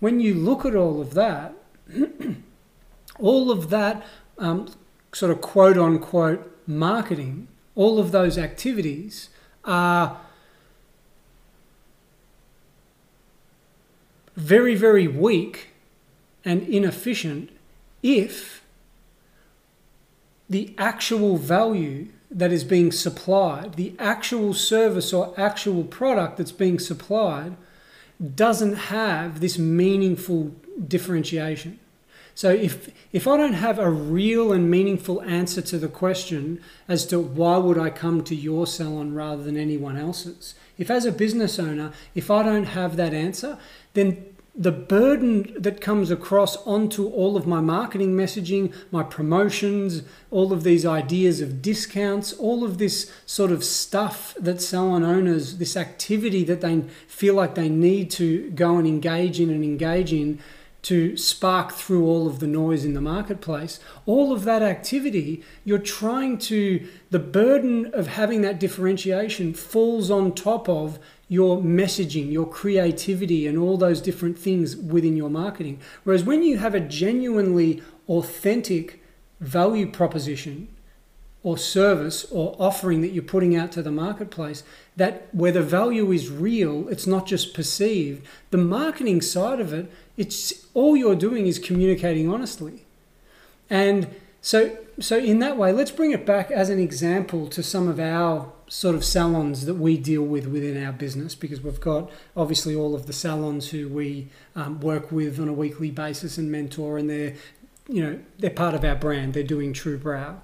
When 0.00 0.18
you 0.18 0.34
look 0.34 0.64
at 0.64 0.74
all 0.74 1.00
of 1.00 1.14
that, 1.14 1.54
all 3.18 3.50
of 3.50 3.70
that 3.70 4.04
um, 4.38 4.68
sort 5.12 5.30
of 5.30 5.40
quote 5.40 5.78
unquote 5.78 6.52
marketing, 6.66 7.46
all 7.76 8.00
of 8.00 8.10
those 8.10 8.36
activities 8.36 9.28
are 9.64 10.20
very, 14.34 14.74
very 14.74 15.06
weak 15.06 15.68
and 16.44 16.62
inefficient 16.62 17.50
if 18.02 18.62
the 20.48 20.74
actual 20.78 21.36
value 21.36 22.08
that 22.30 22.52
is 22.52 22.64
being 22.64 22.92
supplied, 22.92 23.74
the 23.74 23.94
actual 23.98 24.52
service 24.54 25.12
or 25.12 25.32
actual 25.36 25.84
product 25.84 26.36
that's 26.36 26.52
being 26.52 26.78
supplied, 26.78 27.56
doesn't 28.34 28.74
have 28.74 29.40
this 29.40 29.58
meaningful 29.58 30.54
differentiation. 30.86 31.78
So 32.34 32.50
if 32.50 32.90
if 33.12 33.26
I 33.26 33.38
don't 33.38 33.54
have 33.54 33.78
a 33.78 33.90
real 33.90 34.52
and 34.52 34.70
meaningful 34.70 35.22
answer 35.22 35.62
to 35.62 35.78
the 35.78 35.88
question 35.88 36.60
as 36.86 37.06
to 37.06 37.18
why 37.18 37.56
would 37.56 37.78
I 37.78 37.88
come 37.88 38.22
to 38.24 38.34
your 38.34 38.66
salon 38.66 39.14
rather 39.14 39.42
than 39.42 39.56
anyone 39.56 39.96
else's, 39.96 40.54
if 40.76 40.90
as 40.90 41.06
a 41.06 41.12
business 41.12 41.58
owner, 41.58 41.92
if 42.14 42.30
I 42.30 42.42
don't 42.42 42.64
have 42.64 42.96
that 42.96 43.14
answer, 43.14 43.56
then 43.94 44.35
the 44.58 44.72
burden 44.72 45.54
that 45.58 45.82
comes 45.82 46.10
across 46.10 46.56
onto 46.66 47.08
all 47.08 47.36
of 47.36 47.46
my 47.46 47.60
marketing 47.60 48.16
messaging, 48.16 48.74
my 48.90 49.02
promotions, 49.02 50.02
all 50.30 50.50
of 50.50 50.62
these 50.62 50.86
ideas 50.86 51.42
of 51.42 51.60
discounts, 51.60 52.32
all 52.32 52.64
of 52.64 52.78
this 52.78 53.12
sort 53.26 53.52
of 53.52 53.62
stuff 53.62 54.34
that 54.40 54.62
salon 54.62 55.04
owners, 55.04 55.58
this 55.58 55.76
activity 55.76 56.42
that 56.44 56.62
they 56.62 56.80
feel 57.06 57.34
like 57.34 57.54
they 57.54 57.68
need 57.68 58.10
to 58.12 58.50
go 58.52 58.78
and 58.78 58.86
engage 58.86 59.38
in 59.40 59.50
and 59.50 59.62
engage 59.62 60.12
in 60.12 60.40
to 60.86 61.16
spark 61.16 61.72
through 61.72 62.06
all 62.06 62.28
of 62.28 62.38
the 62.38 62.46
noise 62.46 62.84
in 62.84 62.94
the 62.94 63.00
marketplace, 63.00 63.80
all 64.06 64.32
of 64.32 64.44
that 64.44 64.62
activity, 64.62 65.42
you're 65.64 65.78
trying 65.78 66.38
to, 66.38 66.86
the 67.10 67.18
burden 67.18 67.92
of 67.92 68.06
having 68.06 68.40
that 68.42 68.60
differentiation 68.60 69.52
falls 69.52 70.12
on 70.12 70.32
top 70.32 70.68
of 70.68 71.00
your 71.28 71.58
messaging, 71.58 72.30
your 72.30 72.48
creativity, 72.48 73.46
and 73.46 73.58
all 73.58 73.76
those 73.76 74.00
different 74.00 74.38
things 74.38 74.76
within 74.76 75.16
your 75.16 75.30
marketing. 75.30 75.80
Whereas 76.04 76.24
when 76.24 76.42
you 76.42 76.58
have 76.58 76.74
a 76.74 76.80
genuinely 76.80 77.82
authentic 78.08 79.02
value 79.40 79.90
proposition 79.90 80.68
or 81.42 81.58
service 81.58 82.24
or 82.30 82.56
offering 82.58 83.02
that 83.02 83.12
you're 83.12 83.22
putting 83.22 83.56
out 83.56 83.72
to 83.72 83.82
the 83.82 83.90
marketplace, 83.90 84.62
that 84.96 85.28
where 85.32 85.52
the 85.52 85.62
value 85.62 86.10
is 86.12 86.30
real, 86.30 86.88
it's 86.88 87.06
not 87.06 87.26
just 87.26 87.54
perceived. 87.54 88.26
The 88.50 88.58
marketing 88.58 89.20
side 89.20 89.60
of 89.60 89.72
it, 89.72 89.90
it's 90.16 90.66
all 90.74 90.96
you're 90.96 91.16
doing 91.16 91.46
is 91.46 91.58
communicating 91.58 92.32
honestly. 92.32 92.84
And 93.68 94.08
so 94.46 94.78
so 95.00 95.18
in 95.18 95.40
that 95.40 95.56
way, 95.56 95.72
let's 95.72 95.90
bring 95.90 96.12
it 96.12 96.24
back 96.24 96.52
as 96.52 96.70
an 96.70 96.78
example 96.78 97.48
to 97.48 97.64
some 97.64 97.88
of 97.88 97.98
our 97.98 98.52
sort 98.68 98.94
of 98.94 99.04
salons 99.04 99.66
that 99.66 99.74
we 99.74 99.98
deal 99.98 100.22
with 100.22 100.46
within 100.46 100.80
our 100.86 100.92
business 100.92 101.34
because 101.34 101.60
we've 101.60 101.80
got 101.80 102.08
obviously 102.36 102.72
all 102.76 102.94
of 102.94 103.06
the 103.06 103.12
salons 103.12 103.70
who 103.70 103.88
we 103.88 104.28
um, 104.54 104.78
work 104.78 105.10
with 105.10 105.40
on 105.40 105.48
a 105.48 105.52
weekly 105.52 105.90
basis 105.90 106.38
and 106.38 106.52
mentor 106.52 106.96
and 106.96 107.10
they're 107.10 107.34
you 107.88 108.00
know 108.00 108.20
they're 108.38 108.50
part 108.50 108.76
of 108.76 108.84
our 108.84 108.94
brand. 108.94 109.34
They're 109.34 109.42
doing 109.42 109.72
true 109.72 109.98
brow. 109.98 110.40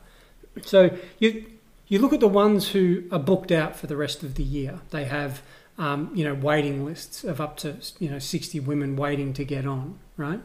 So 0.63 0.91
you 1.21 1.47
you 1.87 2.01
look 2.01 2.13
at 2.13 2.19
the 2.19 2.27
ones 2.27 2.71
who 2.71 3.05
are 3.13 3.21
booked 3.21 3.53
out 3.53 3.77
for 3.77 3.87
the 3.87 3.97
rest 3.97 4.25
of 4.25 4.35
the 4.35 4.43
year. 4.43 4.81
They 4.91 5.05
have 5.05 5.43
um, 5.79 6.11
you 6.13 6.25
know 6.25 6.35
waiting 6.35 6.85
lists 6.85 7.23
of 7.23 7.41
up 7.41 7.57
to 7.59 7.77
you 8.01 8.11
know 8.11 8.19
60 8.19 8.59
women 8.59 8.97
waiting 8.97 9.33
to 9.35 9.45
get 9.45 9.65
on 9.65 10.01
right? 10.17 10.41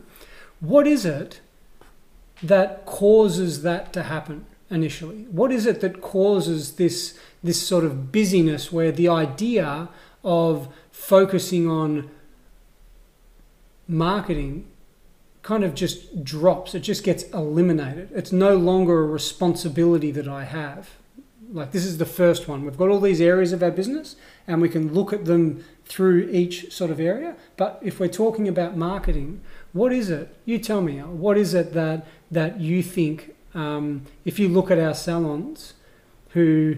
What 0.59 0.85
is 0.85 1.07
it 1.07 1.41
that 2.43 2.85
causes 2.85 3.63
that 3.63 3.93
to 3.93 4.03
happen 4.03 4.45
initially? 4.69 5.25
What 5.31 5.51
is 5.51 5.65
it 5.65 5.81
that 5.81 6.01
causes 6.01 6.73
this 6.73 7.17
this 7.43 7.65
sort 7.65 7.85
of 7.85 8.11
busyness 8.11 8.71
where 8.71 8.91
the 8.91 9.07
idea 9.07 9.89
of 10.23 10.67
focusing 10.91 11.69
on 11.69 12.09
marketing 13.87 14.67
kind 15.41 15.63
of 15.63 15.73
just 15.73 16.25
drops. 16.25 16.75
It 16.75 16.81
just 16.81 17.05
gets 17.05 17.23
eliminated. 17.31 18.09
It's 18.13 18.33
no 18.33 18.57
longer 18.57 18.99
a 18.99 19.05
responsibility 19.05 20.11
that 20.11 20.27
I 20.27 20.43
have. 20.43 20.89
Like 21.53 21.71
this 21.71 21.85
is 21.85 21.97
the 21.97 22.05
first 22.05 22.49
one. 22.49 22.65
We've 22.65 22.77
got 22.77 22.89
all 22.89 22.99
these 22.99 23.21
areas 23.21 23.53
of 23.53 23.63
our 23.63 23.71
business 23.71 24.17
and 24.45 24.61
we 24.61 24.67
can 24.67 24.93
look 24.93 25.13
at 25.13 25.23
them 25.23 25.63
through 25.87 26.29
each 26.31 26.71
sort 26.71 26.91
of 26.91 26.99
area. 26.99 27.35
But 27.55 27.79
if 27.81 27.99
we're 27.99 28.07
talking 28.07 28.47
about 28.47 28.75
marketing, 28.75 29.41
what 29.73 29.91
is 29.91 30.09
it? 30.09 30.35
You 30.45 30.59
tell 30.59 30.81
me. 30.81 30.99
What 30.99 31.37
is 31.37 31.53
it 31.53 31.73
that 31.73 32.05
that 32.29 32.59
you 32.59 32.83
think 32.83 33.35
um, 33.53 34.03
if 34.25 34.37
you 34.37 34.49
look 34.49 34.69
at 34.69 34.77
our 34.77 34.93
salons 34.93 35.73
who 36.29 36.77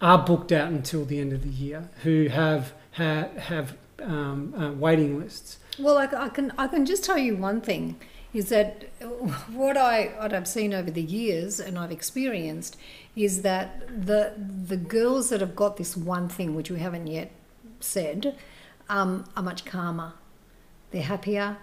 are 0.00 0.18
booked 0.18 0.50
out 0.50 0.68
until 0.68 1.04
the 1.04 1.20
end 1.20 1.32
of 1.32 1.42
the 1.42 1.48
year, 1.48 1.88
who 2.02 2.28
have 2.28 2.72
ha, 2.92 3.28
have 3.38 3.76
um, 4.02 4.54
uh, 4.54 4.72
waiting 4.72 5.18
lists. 5.18 5.58
Well, 5.78 5.96
I, 5.96 6.04
I, 6.04 6.28
can 6.28 6.52
I 6.58 6.66
can 6.66 6.84
just 6.84 7.04
tell 7.04 7.18
you 7.18 7.36
one 7.36 7.60
thing 7.60 8.00
is 8.34 8.48
that 8.48 8.88
what 9.52 9.76
I 9.76 10.06
what 10.18 10.32
I've 10.32 10.48
seen 10.48 10.74
over 10.74 10.90
the 10.90 11.02
years 11.02 11.60
and 11.60 11.78
I've 11.78 11.92
experienced 11.92 12.76
is 13.14 13.42
that 13.42 13.86
the 13.88 14.32
the 14.36 14.76
girls 14.76 15.30
that 15.30 15.40
have 15.40 15.54
got 15.54 15.76
this 15.76 15.96
one 15.96 16.28
thing 16.28 16.54
which 16.54 16.70
we 16.70 16.80
haven't 16.80 17.06
yet 17.06 17.30
said 17.82 18.36
um, 18.88 19.24
are 19.36 19.42
much 19.42 19.64
calmer. 19.64 20.14
They're 20.90 21.02
happier. 21.02 21.56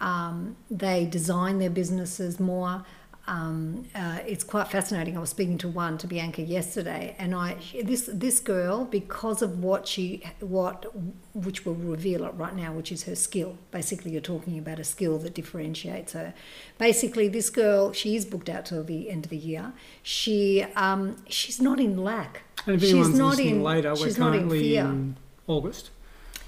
Um, 0.00 0.56
they 0.70 1.04
design 1.04 1.58
their 1.58 1.70
businesses 1.70 2.40
more 2.40 2.84
um, 3.30 3.86
uh, 3.94 4.18
it's 4.26 4.42
quite 4.42 4.66
fascinating. 4.68 5.16
I 5.16 5.20
was 5.20 5.30
speaking 5.30 5.56
to 5.58 5.68
one 5.68 5.98
to 5.98 6.08
Bianca 6.08 6.42
yesterday, 6.42 7.14
and 7.16 7.32
I 7.32 7.58
this 7.84 8.10
this 8.12 8.40
girl 8.40 8.86
because 8.86 9.40
of 9.40 9.62
what 9.62 9.86
she 9.86 10.22
what 10.40 10.92
which 11.32 11.64
will 11.64 11.76
reveal 11.76 12.24
it 12.24 12.34
right 12.34 12.56
now, 12.56 12.72
which 12.72 12.90
is 12.90 13.04
her 13.04 13.14
skill. 13.14 13.56
Basically, 13.70 14.10
you're 14.10 14.20
talking 14.20 14.58
about 14.58 14.80
a 14.80 14.84
skill 14.84 15.18
that 15.18 15.34
differentiates 15.34 16.12
her. 16.14 16.34
Basically, 16.76 17.28
this 17.28 17.50
girl 17.50 17.92
she 17.92 18.16
is 18.16 18.24
booked 18.24 18.48
out 18.48 18.66
till 18.66 18.82
the 18.82 19.08
end 19.08 19.26
of 19.26 19.30
the 19.30 19.36
year. 19.36 19.74
She 20.02 20.64
um, 20.74 21.16
she's 21.28 21.60
not 21.60 21.78
in 21.78 22.02
lack. 22.02 22.42
And 22.66 22.82
if 22.82 22.88
she's 22.88 23.10
not 23.10 23.38
in 23.38 23.62
later, 23.62 23.94
we're 23.94 24.12
currently 24.12 24.76
in, 24.76 24.86
in 24.86 25.16
August. 25.50 25.90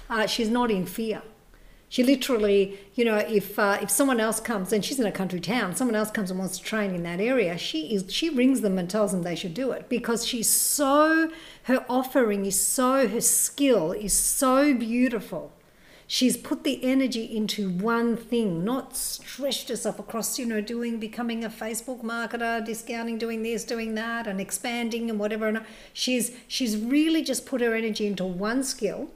Uh, 0.09 0.25
she's 0.25 0.49
not 0.49 0.71
in 0.71 0.85
fear 0.85 1.21
she 1.93 2.01
literally, 2.01 2.79
you 2.95 3.05
know, 3.05 3.17
if 3.17 3.59
uh, 3.59 3.77
if 3.79 3.91
someone 3.91 4.19
else 4.19 4.39
comes 4.39 4.73
and 4.73 4.83
she's 4.83 4.99
in 4.99 5.05
a 5.05 5.11
country 5.11 5.39
town, 5.39 5.75
someone 5.75 5.93
else 5.93 6.09
comes 6.09 6.31
and 6.31 6.39
wants 6.39 6.57
to 6.57 6.63
train 6.63 6.95
in 6.95 7.03
that 7.03 7.19
area, 7.19 7.55
she 7.55 7.93
is 7.93 8.11
she 8.11 8.31
rings 8.31 8.61
them 8.61 8.79
and 8.79 8.89
tells 8.89 9.11
them 9.11 9.21
they 9.21 9.35
should 9.35 9.53
do 9.53 9.69
it 9.69 9.89
because 9.89 10.25
she's 10.25 10.49
so 10.49 11.29
her 11.65 11.85
offering 11.87 12.47
is 12.47 12.59
so 12.59 13.07
her 13.07 13.21
skill 13.21 13.91
is 13.91 14.11
so 14.11 14.73
beautiful. 14.73 15.51
She's 16.13 16.37
put 16.37 16.63
the 16.63 16.79
energy 16.83 17.23
into 17.23 17.71
one 17.71 18.15
thing, 18.15 18.63
not 18.63 18.95
stretched 18.95 19.69
herself 19.69 19.97
across, 19.97 20.37
you 20.37 20.45
know, 20.45 20.61
doing 20.61 20.99
becoming 20.99 21.43
a 21.43 21.49
Facebook 21.49 22.03
marketer, 22.03 22.63
discounting, 22.63 23.17
doing 23.17 23.41
this, 23.41 23.63
doing 23.63 23.95
that, 23.95 24.27
and 24.27 24.39
expanding 24.39 25.09
and 25.09 25.17
whatever. 25.17 25.47
And 25.47 25.61
she's 25.91 26.37
she's 26.47 26.77
really 26.77 27.23
just 27.23 27.47
put 27.47 27.61
her 27.61 27.73
energy 27.73 28.05
into 28.05 28.25
one 28.25 28.63
skill 28.63 29.09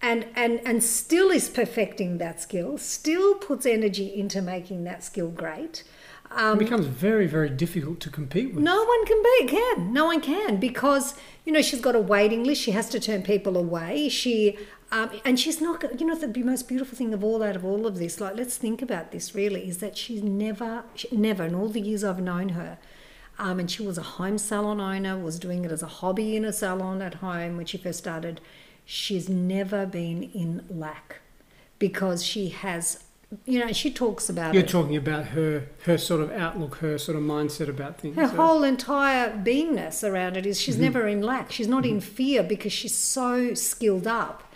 and 0.00 0.24
and 0.36 0.60
and 0.64 0.84
still 0.84 1.30
is 1.32 1.48
perfecting 1.48 2.18
that 2.18 2.40
skill 2.40 2.78
still 2.78 3.34
puts 3.34 3.66
energy 3.66 4.06
into 4.14 4.40
making 4.40 4.84
that 4.84 5.02
skill 5.04 5.28
great 5.28 5.82
um, 6.30 6.56
it 6.56 6.60
becomes 6.60 6.86
very 6.86 7.26
very 7.26 7.50
difficult 7.50 8.00
to 8.00 8.08
compete 8.08 8.54
with 8.54 8.64
no 8.64 8.82
one 8.82 9.04
can 9.04 9.22
be 9.22 9.46
can 9.48 9.92
no 9.92 10.06
one 10.06 10.20
can 10.22 10.56
because 10.56 11.14
you 11.44 11.52
know 11.52 11.60
she's 11.60 11.82
got 11.82 11.94
a 11.94 12.00
waiting 12.00 12.44
list 12.44 12.62
she 12.62 12.70
has 12.70 12.88
to 12.88 12.98
turn 12.98 13.20
people 13.22 13.58
away 13.58 14.08
she 14.08 14.56
um, 14.92 15.10
and 15.24 15.38
she's 15.38 15.60
not 15.60 16.00
you 16.00 16.06
know 16.06 16.14
the 16.14 16.42
most 16.42 16.68
beautiful 16.68 16.96
thing 16.96 17.14
of 17.14 17.22
all 17.22 17.42
out 17.42 17.56
of 17.56 17.64
all 17.64 17.86
of 17.86 17.98
this 17.98 18.20
like 18.20 18.36
let's 18.36 18.56
think 18.56 18.82
about 18.82 19.12
this 19.12 19.34
really 19.34 19.68
is 19.68 19.78
that 19.78 19.96
she's 19.96 20.22
never 20.22 20.84
she, 20.94 21.08
never 21.12 21.44
in 21.44 21.54
all 21.54 21.68
the 21.68 21.80
years 21.80 22.04
i've 22.04 22.20
known 22.20 22.50
her 22.50 22.78
um, 23.38 23.58
and 23.58 23.70
she 23.70 23.82
was 23.82 23.96
a 23.96 24.02
home 24.02 24.38
salon 24.38 24.80
owner 24.80 25.16
was 25.16 25.38
doing 25.38 25.64
it 25.64 25.72
as 25.72 25.82
a 25.82 25.86
hobby 25.86 26.36
in 26.36 26.44
a 26.44 26.52
salon 26.52 27.00
at 27.02 27.14
home 27.14 27.56
when 27.56 27.66
she 27.66 27.78
first 27.78 27.98
started 27.98 28.40
she's 28.84 29.28
never 29.28 29.86
been 29.86 30.24
in 30.34 30.64
lack 30.68 31.20
because 31.78 32.24
she 32.24 32.48
has 32.48 33.04
you 33.46 33.64
know 33.64 33.72
she 33.72 33.92
talks 33.92 34.28
about 34.28 34.52
you're 34.54 34.64
it. 34.64 34.68
talking 34.68 34.96
about 34.96 35.26
her 35.26 35.68
her 35.84 35.96
sort 35.96 36.20
of 36.20 36.32
outlook 36.32 36.76
her 36.76 36.98
sort 36.98 37.16
of 37.16 37.22
mindset 37.22 37.68
about 37.68 38.00
things 38.00 38.16
her 38.16 38.26
so. 38.26 38.34
whole 38.34 38.64
entire 38.64 39.30
beingness 39.30 40.02
around 40.02 40.36
it 40.36 40.44
is 40.44 40.60
she's 40.60 40.74
mm-hmm. 40.74 40.84
never 40.84 41.06
in 41.06 41.22
lack 41.22 41.52
she's 41.52 41.68
not 41.68 41.84
mm-hmm. 41.84 41.94
in 41.94 42.00
fear 42.00 42.42
because 42.42 42.72
she's 42.72 42.94
so 42.94 43.54
skilled 43.54 44.08
up 44.08 44.49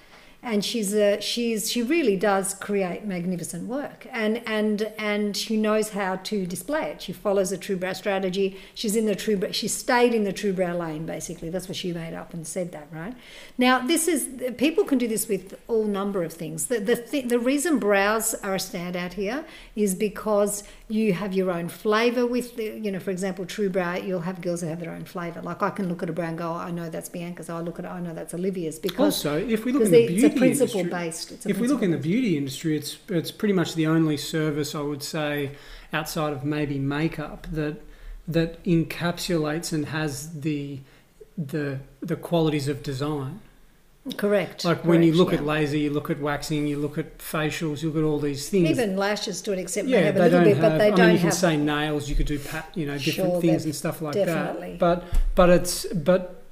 and 0.45 0.63
she's 0.63 0.95
a 0.95 1.21
she's 1.21 1.71
she 1.71 1.83
really 1.83 2.17
does 2.17 2.55
create 2.55 3.05
magnificent 3.05 3.67
work. 3.67 4.07
And 4.13 4.43
and 4.47 4.93
and 4.99 5.37
she 5.37 5.57
knows 5.57 5.91
how 5.91 6.17
to 6.17 6.47
display 6.47 6.91
it. 6.91 7.03
She 7.03 7.13
follows 7.13 7.51
a 7.51 7.59
true 7.59 7.77
brow 7.77 7.95
strategy. 7.95 8.59
She's 8.75 8.95
in 8.95 9.07
the 9.07 9.17
true 9.17 9.37
brow 9.37 9.51
she 9.51 9.69
stayed 9.69 10.15
in 10.15 10.25
the 10.25 10.33
true 10.33 10.53
brow 10.53 10.77
lane 10.77 11.07
basically. 11.07 11.49
That's 11.49 11.67
what 11.67 11.77
she 11.77 11.93
made 11.93 12.13
up 12.13 12.35
and 12.35 12.47
said 12.47 12.73
that 12.73 12.89
right? 12.93 13.15
Now 13.57 13.79
this 13.87 14.07
is 14.07 14.29
people 14.59 14.85
can 14.85 14.99
do 14.99 15.09
this 15.09 15.27
with 15.29 15.59
all 15.67 15.85
number 15.85 16.23
of 16.23 16.33
things. 16.35 16.67
The 16.67 16.79
the, 16.79 16.97
th- 16.97 17.29
the 17.29 17.39
reason 17.39 17.79
brows 17.79 18.35
are 18.35 18.55
a 18.55 18.59
standout 18.59 19.15
here 19.15 19.47
is 19.75 19.95
because 19.95 20.63
you 20.89 21.15
have 21.15 21.33
your 21.33 21.51
own 21.51 21.69
flavor 21.69 22.27
with 22.27 22.57
the, 22.57 22.65
you 22.65 22.93
know 22.93 22.99
for 22.99 23.11
example 23.11 23.47
true 23.47 23.71
brow 23.71 23.95
you'll 23.95 24.21
have 24.21 24.43
girls 24.43 24.61
that 24.61 24.69
have 24.69 24.81
their 24.81 24.93
own 24.93 25.05
flavor 25.05 25.41
like 25.41 25.63
i 25.63 25.71
can 25.71 25.89
look 25.89 26.03
at 26.03 26.11
a 26.11 26.13
brow 26.13 26.29
and 26.29 26.37
go 26.37 26.51
oh, 26.51 26.55
i 26.57 26.71
know 26.71 26.91
that's 26.91 27.09
bianca's 27.09 27.49
i 27.49 27.59
look 27.61 27.79
at 27.79 27.87
it 27.87 27.89
i 27.89 28.01
know 28.01 28.13
that's 28.13 28.35
olivia's 28.35 28.79
because 28.79 29.25
Also, 29.25 29.39
if 29.39 29.65
we 29.65 29.73
look 29.73 29.83
in 29.83 29.91
the 29.91 30.05
it's 30.05 30.13
beauty 30.13 30.37
a 30.37 30.39
principle 30.39 30.81
industry, 30.81 31.01
based 31.01 31.33
it's 31.33 31.47
a 31.47 31.49
if 31.49 31.59
we 31.59 31.69
look 31.69 31.83
in 31.83 31.91
the 31.91 31.97
beauty 31.97 32.37
industry, 32.37 32.77
it's 32.77 32.99
it's 33.09 33.31
pretty 33.31 33.55
much 33.55 33.75
the 33.75 33.87
only 33.87 34.17
service 34.17 34.75
I 34.75 34.81
would 34.81 35.03
say 35.03 35.53
outside 35.93 36.33
of 36.33 36.45
maybe 36.45 36.79
makeup 36.79 37.47
that 37.53 37.81
that 38.29 38.63
encapsulates 38.65 39.73
and 39.73 39.87
has 39.87 40.41
the 40.41 40.81
the 41.37 41.81
the 42.01 42.17
qualities 42.17 42.69
of 42.69 42.83
design. 42.83 43.41
Correct 44.19 44.65
Like 44.65 44.85
when 44.85 45.03
you 45.03 45.15
look 45.15 45.33
yeah. 45.33 45.39
at 45.39 45.47
laser, 45.47 45.79
you 45.79 45.91
look 45.91 46.11
at 46.11 46.21
waxing, 46.21 46.67
you 46.67 46.79
look 46.79 46.99
at 46.99 47.19
facials, 47.19 47.83
you 47.83 47.89
look 47.91 48.03
at 48.03 48.07
all 48.07 48.19
these 48.19 48.49
things. 48.51 48.69
even 48.69 48.97
lashes 48.97 49.41
to 49.43 49.53
an 49.53 49.59
extent 49.59 49.89
yeah, 49.89 50.01
they 50.01 50.07
have 50.07 50.17
a 50.17 50.19
little 50.19 50.39
don't 50.41 50.45
bit 50.45 50.57
have. 50.59 50.73
but 50.73 50.79
they 50.79 50.87
I 50.87 50.91
mean, 50.91 50.97
don't 50.99 51.13
you 51.15 51.19
can 51.21 51.33
say 51.33 51.57
nails. 51.57 52.09
You 52.09 52.15
could 52.15 52.27
do 52.27 52.39
pat, 52.39 52.71
you 52.75 52.87
know, 52.87 52.99
different 52.99 53.31
Sure, 53.33 53.41
things 53.41 53.65
and 53.65 53.75
stuff 53.75 54.03
like 54.03 54.15
definitely. 54.15 54.73
that. 54.73 54.79
But 54.79 55.05
but 55.35 55.49
it's 55.51 55.87
but 55.93 56.43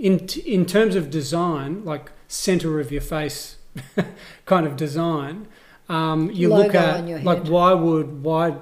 in 0.00 0.26
in 0.44 0.66
terms 0.66 0.96
of 0.96 1.10
design, 1.10 1.84
like 1.84 2.10
center 2.26 2.80
of 2.80 2.90
your 2.90 3.02
face 3.02 3.56
kind 4.46 4.66
of 4.66 4.76
design, 4.76 5.46
um, 5.88 6.30
you 6.32 6.48
look 6.48 6.74
at 6.74 7.22
like 7.24 7.44
why 7.44 7.72
would 7.72 8.24
why 8.24 8.56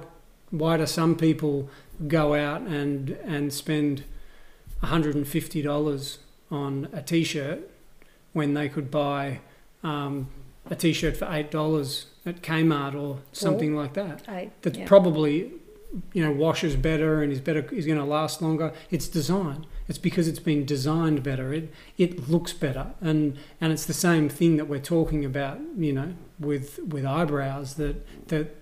why 0.51 0.77
do 0.77 0.85
some 0.85 1.15
people 1.15 1.69
go 2.07 2.35
out 2.35 2.61
and 2.61 3.09
and 3.25 3.51
spend 3.53 4.03
hundred 4.83 5.15
and 5.15 5.27
fifty 5.27 5.61
dollars 5.61 6.19
on 6.51 6.87
a 6.93 7.01
t-shirt 7.01 7.69
when 8.33 8.53
they 8.53 8.69
could 8.69 8.91
buy 8.91 9.39
um, 9.83 10.29
a 10.69 10.75
t-shirt 10.75 11.17
for 11.17 11.27
eight 11.31 11.51
dollars 11.51 12.07
at 12.25 12.41
Kmart 12.41 12.95
or 12.95 13.19
something 13.31 13.75
like 13.75 13.93
that. 13.93 14.23
I, 14.27 14.51
that's 14.61 14.77
yeah. 14.77 14.87
probably 14.87 15.53
you 16.13 16.23
know 16.23 16.31
washes 16.31 16.75
better 16.75 17.23
and 17.23 17.33
is 17.33 17.41
better 17.41 17.67
is 17.71 17.85
going 17.85 17.97
to 17.97 18.05
last 18.05 18.41
longer. 18.41 18.73
It's 18.89 19.07
design 19.07 19.65
it's 19.89 19.97
because 19.97 20.27
it's 20.27 20.39
been 20.39 20.65
designed 20.65 21.23
better. 21.23 21.51
It 21.51 21.73
it 21.97 22.29
looks 22.29 22.53
better. 22.53 22.91
And 23.01 23.37
and 23.59 23.73
it's 23.73 23.85
the 23.85 23.93
same 23.93 24.29
thing 24.29 24.55
that 24.57 24.65
we're 24.65 24.79
talking 24.79 25.25
about 25.25 25.59
you 25.75 25.91
know 25.91 26.13
with 26.39 26.79
with 26.87 27.05
eyebrows 27.05 27.73
that 27.75 28.27
that 28.29 28.55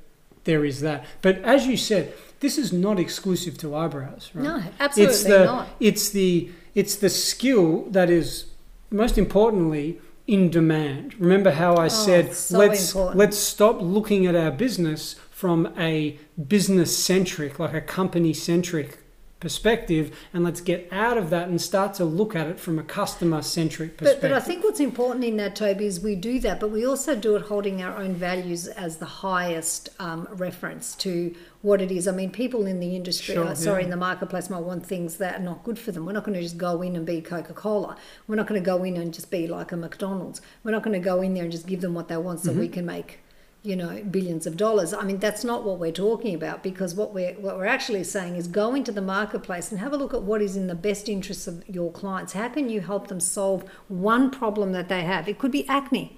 there 0.46 0.64
is 0.64 0.80
that. 0.82 1.06
But 1.22 1.40
as 1.40 1.68
you 1.68 1.76
said 1.76 2.14
this 2.40 2.58
is 2.58 2.72
not 2.72 2.98
exclusive 2.98 3.58
to 3.58 3.76
eyebrows 3.76 4.32
right? 4.34 4.44
No 4.44 4.64
absolutely 4.80 5.14
it's 5.14 5.24
the 5.24 5.46
not. 5.46 5.68
it's 5.80 6.10
the 6.10 6.50
it's 6.74 6.96
the 6.96 7.10
skill 7.10 7.90
that 7.90 8.10
is 8.10 8.46
most 8.90 9.18
importantly 9.18 10.00
in 10.28 10.50
demand 10.50 11.20
remember 11.20 11.52
how 11.52 11.76
i 11.76 11.86
oh, 11.86 11.90
said 11.90 12.26
Oh, 12.26 12.30
it's 12.30 12.38
so 12.40 12.58
let's 12.58 12.92
important. 12.92 13.18
let's 13.18 13.38
stop 13.38 13.82
looking 13.82 14.26
at 14.26 14.36
our 14.36 14.52
business 14.52 15.16
from 15.32 15.74
a 15.78 16.18
business 16.48 16.98
centric 16.98 17.60
like 17.60 17.74
a 17.74 17.82
company 17.82 18.34
centric 18.34 19.00
perspective 19.40 20.16
and 20.34 20.44
let's 20.44 20.62
get 20.62 20.88
out 20.92 21.18
of 21.18 21.30
that 21.30 21.48
and 21.48 21.62
start 21.62 21.94
to 21.96 22.04
look 22.04 22.36
at 22.36 22.48
it 22.48 22.60
from 22.60 22.80
a 22.80 22.84
customer 22.84 23.42
centric 23.42 23.92
But, 23.98 24.06
perspective 24.06 24.32
but 24.32 24.34
I 24.36 24.40
think 24.40 24.64
what's 24.64 24.80
important 24.80 25.24
in 25.26 25.38
that, 25.38 25.56
Toby, 25.56 25.86
is 25.86 26.00
we 26.02 26.16
do 26.16 26.40
that, 26.40 26.60
but 26.60 26.72
we 26.72 26.86
also 26.86 27.16
do 27.16 27.36
it 27.36 27.44
holding 27.44 27.82
our 27.82 27.96
own 27.98 28.14
values 28.16 28.68
as 28.68 28.98
the 28.98 29.06
highest 29.06 29.90
um, 30.00 30.28
reference 30.32 30.96
to 30.96 31.36
what 31.62 31.82
it 31.82 31.92
is. 31.92 32.08
I 32.08 32.12
mean, 32.12 32.32
people 32.32 32.66
in 32.66 32.80
the 32.80 32.96
industry, 32.96 33.36
Sure, 33.36 33.54
sorry, 33.56 33.82
yeah. 33.82 33.86
in 33.86 33.90
the 33.92 33.98
marketplace 33.98 34.50
might 34.50 34.64
want 34.64 34.86
things 34.86 35.18
that 35.18 35.40
are 35.40 35.44
not 35.44 35.64
good 35.64 35.78
for 35.78 35.92
them. 35.92 36.06
We're 36.06 36.14
not 36.14 36.24
going 36.24 36.36
to 36.36 36.42
just 36.42 36.58
go 36.58 36.82
in 36.82 36.96
and 36.96 37.06
be 37.06 37.22
Coca 37.22 37.54
Cola. 37.54 37.96
We're 38.28 38.36
not 38.36 38.48
going 38.48 38.62
to 38.62 38.66
go 38.66 38.84
in 38.84 38.98
and 38.98 39.14
just 39.14 39.30
be 39.30 39.48
like 39.48 39.72
a 39.72 39.78
McDonald's. 39.78 40.42
We're 40.64 40.72
not 40.72 40.84
going 40.84 41.00
to 41.00 41.04
go 41.06 41.22
in 41.22 41.34
there 41.34 41.44
and 41.44 41.52
just 41.52 41.68
give 41.68 41.82
them 41.82 41.94
what 41.94 42.08
they 42.08 42.18
want 42.18 42.40
so 42.42 42.52
Mm-hmm. 42.52 42.60
we 42.60 42.68
can 42.70 42.86
make 42.86 43.20
you 43.64 43.76
know 43.76 44.02
billions 44.10 44.46
of 44.48 44.56
dollars. 44.58 44.94
I 44.94 45.04
mean 45.04 45.18
that's 45.18 45.44
not 45.44 45.64
what 45.64 45.80
we're 45.80 45.92
talking 45.92 46.34
about 46.36 46.64
because 46.64 46.96
what 46.96 47.14
we're 47.14 47.34
what 47.34 47.58
we're 47.58 47.66
actually 47.66 48.04
saying 48.04 48.36
is 48.36 48.48
go 48.48 48.76
into 48.76 48.92
the 48.92 49.02
marketplace 49.02 49.72
and 49.72 49.80
have 49.80 49.94
a 49.94 49.98
look 49.98 50.14
at 50.14 50.22
what 50.22 50.42
is 50.42 50.56
in 50.56 50.68
the 50.68 50.76
best 50.76 51.10
interests 51.10 51.48
of 51.48 51.68
your 51.68 51.92
clients. 51.92 52.34
How 52.34 52.50
can 52.50 52.70
you 52.70 52.82
help 52.82 53.08
them 53.08 53.20
solve 53.20 53.64
one 53.88 54.30
problem 54.32 54.72
that 54.74 54.88
they 54.90 55.02
have? 55.02 55.28
It 55.28 55.38
could 55.40 55.52
be 55.52 55.68
acne. 55.68 56.18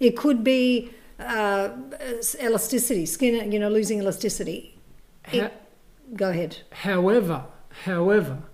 It 0.00 0.16
could 0.16 0.44
be 0.44 0.92
uh, 1.18 1.70
elasticity 2.40 3.04
skin 3.06 3.50
you 3.52 3.58
know 3.58 3.68
losing 3.68 3.98
elasticity. 4.00 4.78
It- 5.32 5.42
Ha- 5.42 5.50
go 6.14 6.30
ahead. 6.30 6.58
However, 6.72 7.44
however, 7.84 8.44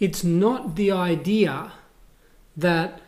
it's 0.00 0.22
not 0.24 0.76
the 0.76 0.90
idea 0.90 1.72
that 2.56 3.00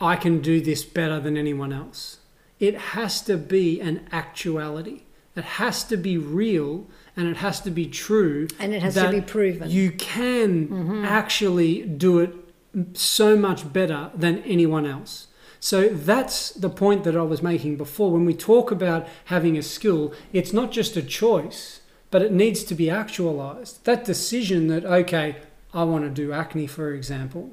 I 0.00 0.16
can 0.16 0.40
do 0.40 0.60
this 0.60 0.82
better 0.84 1.20
than 1.20 1.36
anyone 1.36 1.72
else. 1.72 2.19
It 2.60 2.76
has 2.76 3.22
to 3.22 3.36
be 3.36 3.80
an 3.80 4.06
actuality. 4.12 5.02
It 5.34 5.44
has 5.44 5.82
to 5.84 5.96
be 5.96 6.18
real 6.18 6.86
and 7.16 7.26
it 7.26 7.38
has 7.38 7.60
to 7.62 7.70
be 7.70 7.86
true. 7.86 8.46
And 8.58 8.74
it 8.74 8.82
has 8.82 8.94
to 8.94 9.10
be 9.10 9.22
proven. 9.22 9.68
Mm-hmm. 9.68 9.76
You 9.76 9.92
can 9.92 11.04
actually 11.04 11.82
do 11.82 12.20
it 12.20 12.34
so 12.92 13.36
much 13.36 13.72
better 13.72 14.10
than 14.14 14.38
anyone 14.44 14.86
else. 14.86 15.28
So 15.58 15.88
that's 15.88 16.50
the 16.52 16.70
point 16.70 17.04
that 17.04 17.16
I 17.16 17.22
was 17.22 17.42
making 17.42 17.76
before. 17.76 18.12
When 18.12 18.24
we 18.24 18.34
talk 18.34 18.70
about 18.70 19.08
having 19.26 19.58
a 19.58 19.62
skill, 19.62 20.14
it's 20.32 20.52
not 20.52 20.70
just 20.70 20.96
a 20.96 21.02
choice, 21.02 21.80
but 22.10 22.22
it 22.22 22.32
needs 22.32 22.64
to 22.64 22.74
be 22.74 22.88
actualized. 22.88 23.84
That 23.84 24.04
decision 24.04 24.68
that, 24.68 24.84
okay, 24.84 25.36
I 25.74 25.84
want 25.84 26.04
to 26.04 26.10
do 26.10 26.32
acne, 26.32 26.66
for 26.66 26.92
example, 26.92 27.50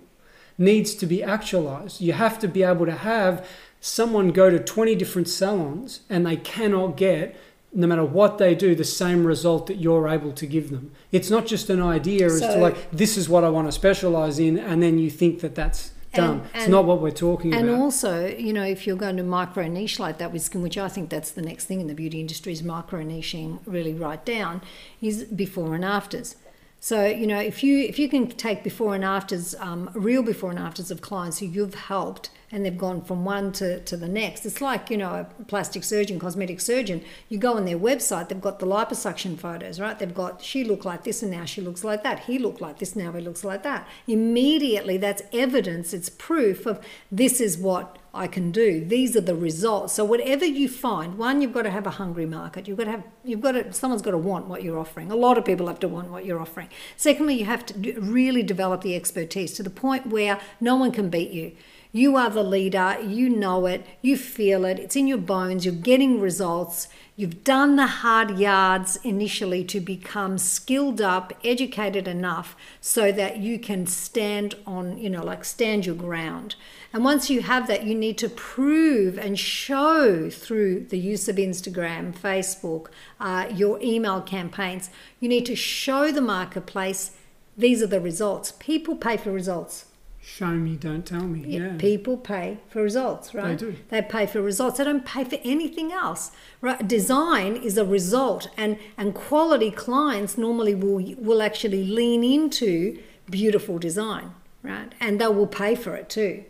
needs 0.58 0.96
to 0.96 1.06
be 1.06 1.22
actualized. 1.22 2.02
You 2.02 2.14
have 2.14 2.40
to 2.40 2.48
be 2.48 2.64
able 2.64 2.86
to 2.86 2.94
have 2.94 3.46
someone 3.80 4.30
go 4.32 4.50
to 4.50 4.60
20 4.60 4.96
different 4.96 5.28
salons 5.28 6.02
and 6.10 6.26
they 6.26 6.36
cannot 6.36 6.98
get 6.98 7.36
no 7.74 7.86
matter 7.86 8.04
what 8.06 8.38
they 8.38 8.56
do 8.56 8.74
the 8.74 8.84
same 8.84 9.26
result 9.26 9.68
that 9.68 9.76
you're 9.76 10.08
able 10.08 10.32
to 10.32 10.46
give 10.46 10.70
them 10.70 10.92
it's 11.12 11.30
not 11.30 11.46
just 11.46 11.70
an 11.70 11.82
idea 11.82 12.26
as 12.26 12.40
to 12.40 12.58
like 12.58 12.90
this 12.92 13.18
is 13.18 13.30
what 13.30 13.44
i 13.44 13.50
want 13.50 13.68
to 13.68 13.72
specialize 13.72 14.40
in 14.40 14.58
and 14.58 14.82
then 14.82 14.98
you 14.98 15.10
think 15.10 15.42
that 15.42 15.54
that's 15.54 15.92
done 16.14 16.38
And- 16.40 16.42
it's 16.56 16.64
and- 16.64 16.72
not 16.72 16.86
what 16.86 17.02
we're 17.02 17.12
talking 17.12 17.54
about. 17.54 17.66
And 17.66 17.82
also, 17.82 18.28
you 18.28 18.54
know, 18.54 18.64
if 18.64 18.88
you're 18.88 18.96
going 18.96 19.18
to 19.18 19.24
micro 19.24 19.68
niche 19.68 20.00
like 20.00 20.18
that 20.20 20.32
with 20.32 20.42
skin, 20.42 20.62
which 20.62 20.78
I 20.78 20.88
think 20.88 21.10
that's 21.10 21.32
the 21.32 21.42
next 21.42 21.66
thing 21.66 21.82
in 21.82 21.88
the 21.88 21.94
beauty 21.94 22.20
industry 22.20 22.54
is 22.54 22.64
micro 22.64 23.04
niching 23.04 23.60
really 23.66 23.94
right 23.94 24.24
down, 24.26 24.62
is 25.02 25.26
before 25.26 25.76
and 25.76 25.84
afters. 25.84 26.36
So 26.80 27.06
you 27.06 27.28
know, 27.28 27.40
if 27.40 27.64
you 27.64 27.80
if 27.80 28.00
you 28.00 28.08
can 28.08 28.30
take 28.30 28.64
before 28.64 28.96
and 28.96 29.04
afters, 29.04 29.56
um, 29.60 29.90
real 29.94 30.24
before 30.24 30.50
and 30.50 30.60
afters 30.60 30.92
of 30.92 31.02
clients 31.02 31.40
who 31.40 31.46
you've 31.46 31.76
helped 31.76 32.30
and 32.52 32.66
they've 32.66 32.78
gone 32.78 33.02
from 33.02 33.26
one 33.26 33.52
to, 33.54 33.80
to 33.82 33.98
the 33.98 34.08
next, 34.08 34.46
it's 34.46 34.62
like 34.62 34.90
you 34.90 34.98
know 34.98 35.10
a 35.10 35.44
plastic 35.46 35.84
surgeon, 35.84 36.20
cosmetic 36.20 36.60
surgeon. 36.60 37.04
You 37.30 37.38
go 37.38 37.56
on 37.56 37.66
their 37.66 37.78
website, 37.78 38.30
they've 38.30 38.42
got 38.42 38.60
the 38.60 38.68
liposuction 38.68 39.38
photos, 39.38 39.80
right? 39.80 39.98
They've 39.98 40.14
got 40.14 40.42
she 40.42 40.64
looked 40.64 40.86
like 40.86 41.04
this 41.04 41.22
and 41.22 41.32
now 41.32 41.46
she 41.46 41.62
looks 41.62 41.84
like 41.84 42.04
that. 42.04 42.22
He 42.22 42.40
looked 42.40 42.62
like 42.62 42.80
this 42.80 42.96
now 42.96 43.12
he 43.12 43.22
looks 43.22 43.44
like 43.44 43.64
that. 43.64 43.88
Immediately, 44.08 44.98
that's 44.98 45.22
evidence. 45.34 45.94
It's 45.94 46.10
proof 46.10 46.66
of 46.66 46.80
this 47.12 47.42
is 47.42 47.58
what 47.58 47.98
I 48.18 48.28
can 48.28 48.52
do. 48.52 48.84
These 48.84 49.16
are 49.16 49.22
the 49.22 49.36
results. 49.36 49.94
So 49.94 50.04
whatever 50.04 50.44
you 50.44 50.68
find, 50.68 51.18
one, 51.18 51.42
you've 51.42 51.54
got 51.54 51.64
to 51.64 51.70
have 51.70 51.86
a 51.86 51.92
hungry 51.92 52.26
market. 52.26 52.68
You've 52.68 52.78
got 52.78 52.86
to 52.86 52.92
have, 52.92 53.04
you've 53.24 53.42
got 53.42 53.52
to, 53.52 53.72
someone's 53.72 54.02
got 54.02 54.12
to 54.12 54.18
want 54.18 54.48
what 54.48 54.64
you're 54.64 54.80
offering. 54.80 55.12
A 55.12 55.16
lot 55.16 55.38
of 55.38 55.46
people 55.46 55.68
have 55.68 55.80
to 55.82 55.88
want 55.88 56.10
what 56.10 56.26
you're 56.26 56.40
offering. 56.40 56.70
Secondly, 56.96 57.36
you 57.36 57.46
have 57.46 57.66
to 57.68 58.00
really 58.00 58.42
develop 58.42 58.82
the 58.82 58.96
expertise 58.96 59.54
to 59.54 59.64
the 59.64 59.70
point 59.70 60.08
where 60.08 60.40
no 60.60 60.76
one 60.76 60.92
can 60.92 61.10
beat 61.10 61.32
you. 61.32 61.52
You 61.92 62.18
are 62.18 62.30
the 62.30 62.44
leader. 62.44 62.98
You 63.02 63.30
know 63.30 63.66
it. 63.66 63.86
You 64.02 64.18
feel 64.18 64.66
it. 64.66 64.78
It's 64.80 64.96
in 64.96 65.08
your 65.08 65.18
bones. 65.18 65.66
You're 65.66 65.74
getting 65.74 66.20
results. 66.20 66.88
You've 67.16 67.44
done 67.44 67.78
the 67.78 67.88
hard 67.88 68.38
yards 68.38 68.98
initially 69.04 69.64
to 69.66 69.80
become 69.80 70.38
skilled 70.38 71.02
up, 71.02 71.34
educated 71.44 72.08
enough 72.08 72.56
so 72.80 73.12
that 73.12 73.38
you 73.38 73.58
can 73.58 73.88
stand 73.88 74.56
on, 74.68 74.98
you 75.00 75.10
know, 75.10 75.24
like 75.24 75.44
stand 75.44 75.86
your 75.86 75.96
ground. 75.96 76.56
And 76.94 77.04
once 77.04 77.30
you 77.30 77.42
have 77.42 77.68
that, 77.68 77.86
you 77.86 77.96
need 77.96 78.18
to 78.20 78.30
prove 78.30 79.18
and 79.18 79.40
show 79.40 80.30
through 80.30 80.82
the 80.82 81.00
use 81.00 81.28
of 81.28 81.38
Instagram, 81.38 82.16
Facebook, 82.16 82.88
uh, 83.20 83.48
your 83.52 83.82
email 83.82 84.22
campaigns. 84.22 84.92
You 85.20 85.28
need 85.30 85.46
to 85.48 85.56
show 85.56 86.12
the 86.12 86.22
marketplace 86.22 87.12
these 87.58 87.82
are 87.82 87.88
the 87.88 88.00
results. 88.00 88.54
People 88.60 88.96
pay 88.96 89.18
for 89.18 89.32
results. 89.32 89.87
Show 90.28 90.48
me 90.52 90.76
don't 90.76 91.06
tell 91.06 91.22
me 91.22 91.40
yeah, 91.48 91.76
People 91.78 92.18
pay 92.18 92.58
for 92.68 92.82
results, 92.84 93.34
right? 93.34 93.58
They 93.58 93.66
do. 93.66 93.76
They 93.90 94.02
pay 94.02 94.26
for 94.28 94.42
results. 94.42 94.78
They 94.78 94.84
don't 94.84 95.06
pay 95.06 95.24
for 95.24 95.40
anything 95.44 95.94
else, 95.94 96.32
right? 96.60 96.86
Design 96.86 97.56
is 97.56 97.78
a 97.78 97.86
result, 97.86 98.50
and 98.58 98.78
and 98.98 99.16
quality 99.16 99.72
clients 99.72 100.38
normally 100.38 100.76
will 100.76 101.02
will 101.18 101.42
actually 101.42 101.84
lean 101.86 102.24
into 102.24 103.00
beautiful 103.30 103.80
design, 103.80 104.34
right? 104.64 104.92
And 105.00 105.20
they 105.22 105.28
will 105.28 105.48
pay 105.48 105.76
for 105.76 105.96
it 105.96 106.10
too. 106.10 106.44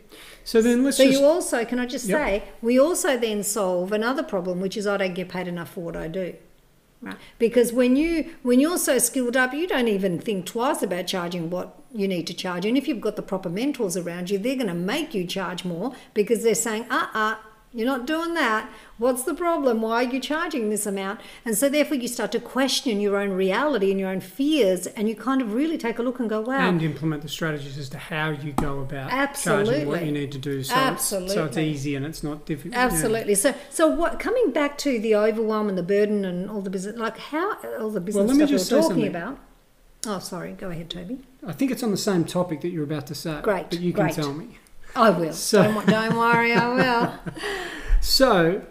So 0.43 0.61
then 0.61 0.83
let's 0.83 0.97
So 0.97 1.03
just 1.03 1.19
you 1.19 1.25
also, 1.25 1.63
can 1.65 1.77
I 1.77 1.85
just 1.85 2.05
Yep. 2.05 2.17
say, 2.17 2.43
we 2.61 2.79
also 2.79 3.17
then 3.17 3.43
solve 3.43 3.91
another 3.91 4.23
problem, 4.23 4.59
which 4.61 4.75
is 4.77 4.87
I 4.87 4.97
don't 4.97 5.13
get 5.13 5.29
paid 5.29 5.47
enough 5.47 5.71
for 5.73 5.81
what 5.81 5.95
I 5.95 6.07
do. 6.07 6.33
Right. 7.01 7.17
Because 7.38 7.71
when 7.71 7.95
you 7.95 8.33
when 8.41 8.60
you're 8.60 8.79
so 8.79 8.97
skilled 8.97 9.38
up, 9.38 9.53
you 9.53 9.67
don't 9.67 9.88
even 9.88 10.19
think 10.19 10.47
twice 10.47 10.81
about 10.81 11.05
charging 11.05 11.49
what 11.51 11.79
you 11.93 12.07
need 12.07 12.25
to 12.27 12.33
charge. 12.33 12.65
And 12.65 12.75
if 12.75 12.88
you've 12.88 13.01
got 13.01 13.15
the 13.15 13.21
proper 13.21 13.49
mentors 13.49 13.95
around 13.95 14.29
you, 14.29 14.38
they're 14.38 14.55
going 14.55 14.67
to 14.67 14.73
make 14.73 15.13
you 15.13 15.25
charge 15.25 15.63
more 15.63 15.93
because 16.13 16.43
they're 16.43 16.55
saying, 16.55 16.86
uh 16.89 17.07
uh, 17.13 17.36
you're 17.73 17.86
not 17.86 18.08
doing 18.08 18.34
that. 18.34 18.69
What's 18.97 19.23
the 19.23 19.34
problem? 19.36 19.82
Why 19.82 20.03
are 20.06 20.12
you 20.12 20.19
charging 20.19 20.69
this 20.69 20.86
amount? 20.86 21.19
And 21.45 21.56
so 21.56 21.69
therefore 21.69 21.97
you 21.97 22.08
start 22.08 22.32
to 22.32 22.39
question 22.39 22.99
your 22.99 23.17
own 23.17 23.32
reality 23.32 23.91
and 23.91 23.99
your 23.99 24.10
own 24.10 24.21
fears 24.21 24.88
and 24.88 25.08
you 25.08 25.15
kind 25.15 25.41
of 25.41 25.53
really 25.53 25.77
take 25.77 25.99
a 25.99 26.01
look 26.01 26.19
and 26.19 26.30
go, 26.30 26.41
wow, 26.41 26.67
and 26.69 26.82
implement 26.82 27.21
the 27.21 27.30
strategies 27.30 27.77
as 27.77 27.89
to 27.89 27.97
how 27.97 28.30
you 28.30 28.53
go 28.53 28.80
about 28.80 29.10
charging 29.36 29.88
what 29.88 30.03
you 30.06 30.12
need 30.12 30.32
to 30.32 30.38
do. 30.39 30.63
So 30.63 30.75
It's, 30.93 31.03
so 31.06 31.45
it's 31.45 31.58
easy 31.58 31.95
and 31.95 32.06
it's 32.06 32.23
not 32.23 32.45
difficult. 32.45 32.73
yeah. 32.73 32.86
Absolutely. 32.86 33.36
So, 33.36 33.53
so 33.69 33.88
what? 33.88 34.19
Coming 34.19 34.51
back 34.51 34.77
to 34.80 34.99
the 34.99 35.15
overwhelm 35.15 35.69
and 35.69 35.77
the 35.77 35.84
burden 35.84 36.25
and 36.25 36.49
all 36.49 36.62
the 36.62 36.69
business, 36.71 36.95
like 36.97 37.17
how 37.17 37.58
all 37.80 37.89
the 37.91 37.99
business 38.01 38.30
me 38.32 38.36
stuff 38.38 38.49
you're 38.49 38.60
talking 38.60 38.82
something. 38.82 39.08
about. 39.08 39.38
Oh, 40.06 40.19
sorry. 40.19 40.53
Go 40.53 40.69
ahead, 40.69 40.89
Toby. 40.89 41.19
I 41.45 41.51
think 41.51 41.71
it's 41.71 41.84
on 41.84 41.91
the 41.91 41.97
same 41.97 42.23
topic 42.23 42.62
that 42.62 42.69
you're 42.69 42.84
about 42.86 43.08
to 43.08 43.15
say. 43.15 43.41
Great, 43.41 43.69
But 43.69 43.80
you 43.82 43.91
can 43.93 44.06
great. 44.06 44.15
tell 44.15 44.34
me. 44.34 44.58
I 44.95 45.10
will. 45.10 45.34
So- 45.34 45.63
don't, 45.63 45.86
don't 45.88 46.17
worry, 46.17 46.54
I 46.54 46.67
will. 46.73 47.13
So, 48.00 48.62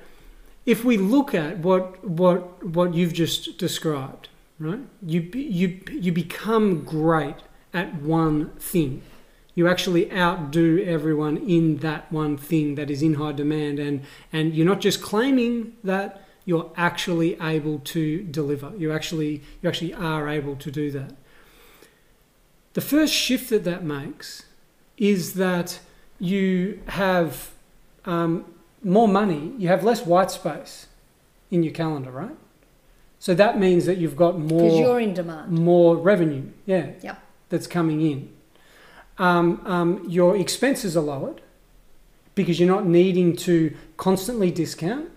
if 0.65 0.85
we 0.85 0.97
look 0.97 1.35
at 1.35 1.59
what 1.59 2.03
what 2.05 2.65
what 2.65 2.95
you've 2.95 3.13
just 3.13 3.59
described, 3.59 4.29
right? 4.59 4.81
You 5.05 5.21
you 5.35 5.81
you 5.91 6.13
become 6.13 6.85
great 6.85 7.37
at 7.75 8.01
one 8.01 8.51
thing. 8.59 9.03
You 9.55 9.69
actually 9.69 10.13
outdo 10.13 10.83
everyone 10.85 11.37
in 11.37 11.79
that 11.79 12.11
one 12.13 12.37
thing 12.37 12.77
that 12.77 12.91
is 12.91 13.03
in 13.03 13.15
high 13.15 13.33
demand, 13.33 13.79
and 13.79 14.03
and 14.33 14.55
you're 14.55 14.67
not 14.67 14.81
just 14.81 15.03
claiming 15.03 15.75
that 15.85 16.23
you're 16.45 16.71
actually 16.77 17.39
able 17.41 17.81
to 17.81 18.23
deliver. 18.23 18.73
You 18.79 18.93
actually 18.93 19.43
you 19.61 19.69
actually 19.69 19.93
are 19.93 20.29
able 20.29 20.57
to 20.57 20.71
do 20.71 20.91
that. 20.93 21.13
The 22.75 22.81
first 22.81 23.13
shift 23.13 23.51
that 23.51 23.65
that 23.65 23.85
makes 23.85 24.45
is 24.97 25.35
that 25.35 25.81
you 26.19 26.81
have 26.89 27.51
um, 28.05 28.45
more 28.83 29.09
money, 29.09 29.53
you 29.59 29.69
have 29.69 29.85
less 29.85 30.05
white 30.07 30.31
space 30.31 30.87
in 31.51 31.63
your 31.63 31.73
calendar, 31.73 32.11
right? 32.11 32.37
So 33.19 33.35
that 33.35 33.59
means 33.59 33.87
that 33.87 33.99
you've 33.99 34.17
got 34.17 34.39
more. 34.39 34.63
Because 34.63 34.79
you're 34.79 35.01
in 35.01 35.15
demand. 35.15 35.51
more 35.53 35.97
revenue, 35.97 36.45
yeah, 36.67 36.91
Yep. 37.03 37.19
that's 37.49 37.67
coming 37.67 38.01
in. 38.03 38.31
Um, 39.19 39.63
um, 39.65 40.05
your 40.09 40.37
expenses 40.37 40.97
are 40.97 41.01
lowered 41.03 41.41
because 42.35 42.61
you're 42.61 42.69
not 42.69 42.87
needing 42.87 43.35
to 43.37 43.75
constantly 43.97 44.51
discount. 44.51 45.09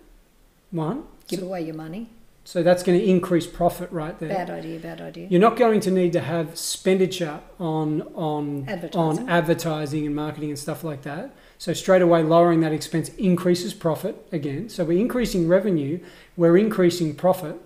One, 0.72 1.04
Give 1.28 1.44
away 1.44 1.64
your 1.64 1.76
money. 1.76 2.10
So 2.50 2.64
that's 2.64 2.82
going 2.82 2.98
to 3.00 3.06
increase 3.06 3.46
profit 3.46 3.92
right 3.92 4.18
there. 4.18 4.30
Bad 4.30 4.50
idea. 4.50 4.80
Bad 4.80 5.02
idea. 5.02 5.28
You're 5.30 5.40
not 5.40 5.56
going 5.56 5.80
to 5.82 5.92
need 5.92 6.14
to 6.14 6.20
have 6.20 6.50
expenditure 6.50 7.42
on 7.60 8.02
on 8.16 8.66
Advertising. 8.68 9.00
on 9.00 9.30
advertising 9.30 10.08
and 10.08 10.16
marketing 10.16 10.50
and 10.50 10.58
stuff 10.58 10.84
like 10.84 11.04
that. 11.04 11.36
So 11.60 11.74
straight 11.74 12.02
away 12.02 12.24
lowering 12.24 12.62
that 12.62 12.74
expense 12.74 13.10
increases 13.20 13.76
profit 13.76 14.28
again. 14.32 14.68
So 14.68 14.84
we're 14.84 15.00
increasing 15.00 15.48
revenue, 15.48 16.00
we're 16.36 16.58
increasing 16.58 17.14
profit, 17.14 17.62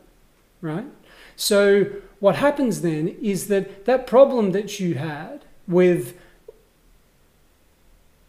right? 0.60 0.88
So 1.38 1.86
what 2.19 2.36
happens 2.36 2.82
then 2.82 3.08
is 3.08 3.48
that 3.48 3.86
that 3.86 4.06
problem 4.06 4.52
that 4.52 4.82
you 4.82 4.96
had 4.96 5.46
with 5.65 6.19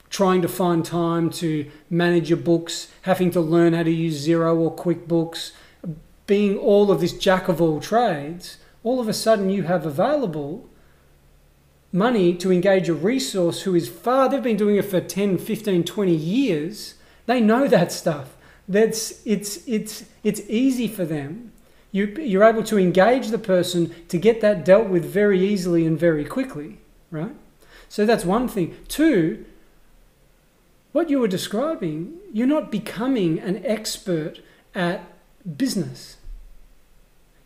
trying 0.08 0.40
to 0.42 0.48
find 0.48 0.84
time 0.84 1.30
to 1.30 1.68
manage 1.90 2.30
your 2.30 2.38
books, 2.38 2.92
having 3.02 3.32
to 3.32 3.40
learn 3.40 3.72
how 3.72 3.82
to 3.82 3.90
use 3.90 4.24
Xero 4.24 4.56
or 4.56 4.76
QuickBooks, 4.76 5.50
being 6.26 6.56
all 6.56 6.90
of 6.90 7.00
this 7.00 7.12
jack 7.12 7.48
of 7.48 7.60
all 7.60 7.80
trades, 7.80 8.58
all 8.82 9.00
of 9.00 9.08
a 9.08 9.12
sudden 9.12 9.50
you 9.50 9.64
have 9.64 9.84
available 9.86 10.68
money 11.92 12.34
to 12.34 12.50
engage 12.50 12.88
a 12.88 12.94
resource 12.94 13.62
who 13.62 13.74
is 13.74 13.88
far, 13.88 14.28
they've 14.28 14.42
been 14.42 14.56
doing 14.56 14.76
it 14.76 14.84
for 14.84 15.00
10, 15.00 15.38
15, 15.38 15.84
20 15.84 16.14
years. 16.14 16.94
They 17.26 17.40
know 17.40 17.68
that 17.68 17.92
stuff. 17.92 18.36
That's, 18.66 19.24
it's, 19.24 19.66
it's, 19.68 20.04
it's 20.24 20.40
easy 20.48 20.88
for 20.88 21.04
them. 21.04 21.52
You, 21.92 22.06
you're 22.06 22.42
able 22.42 22.64
to 22.64 22.78
engage 22.78 23.28
the 23.28 23.38
person 23.38 23.94
to 24.08 24.18
get 24.18 24.40
that 24.40 24.64
dealt 24.64 24.88
with 24.88 25.04
very 25.04 25.46
easily 25.46 25.86
and 25.86 25.98
very 25.98 26.24
quickly, 26.24 26.78
right? 27.12 27.36
So 27.88 28.04
that's 28.04 28.24
one 28.24 28.48
thing. 28.48 28.76
Two, 28.88 29.44
what 30.90 31.08
you 31.08 31.20
were 31.20 31.28
describing, 31.28 32.18
you're 32.32 32.48
not 32.48 32.72
becoming 32.72 33.38
an 33.38 33.64
expert 33.64 34.40
at 34.74 35.13
business. 35.56 36.16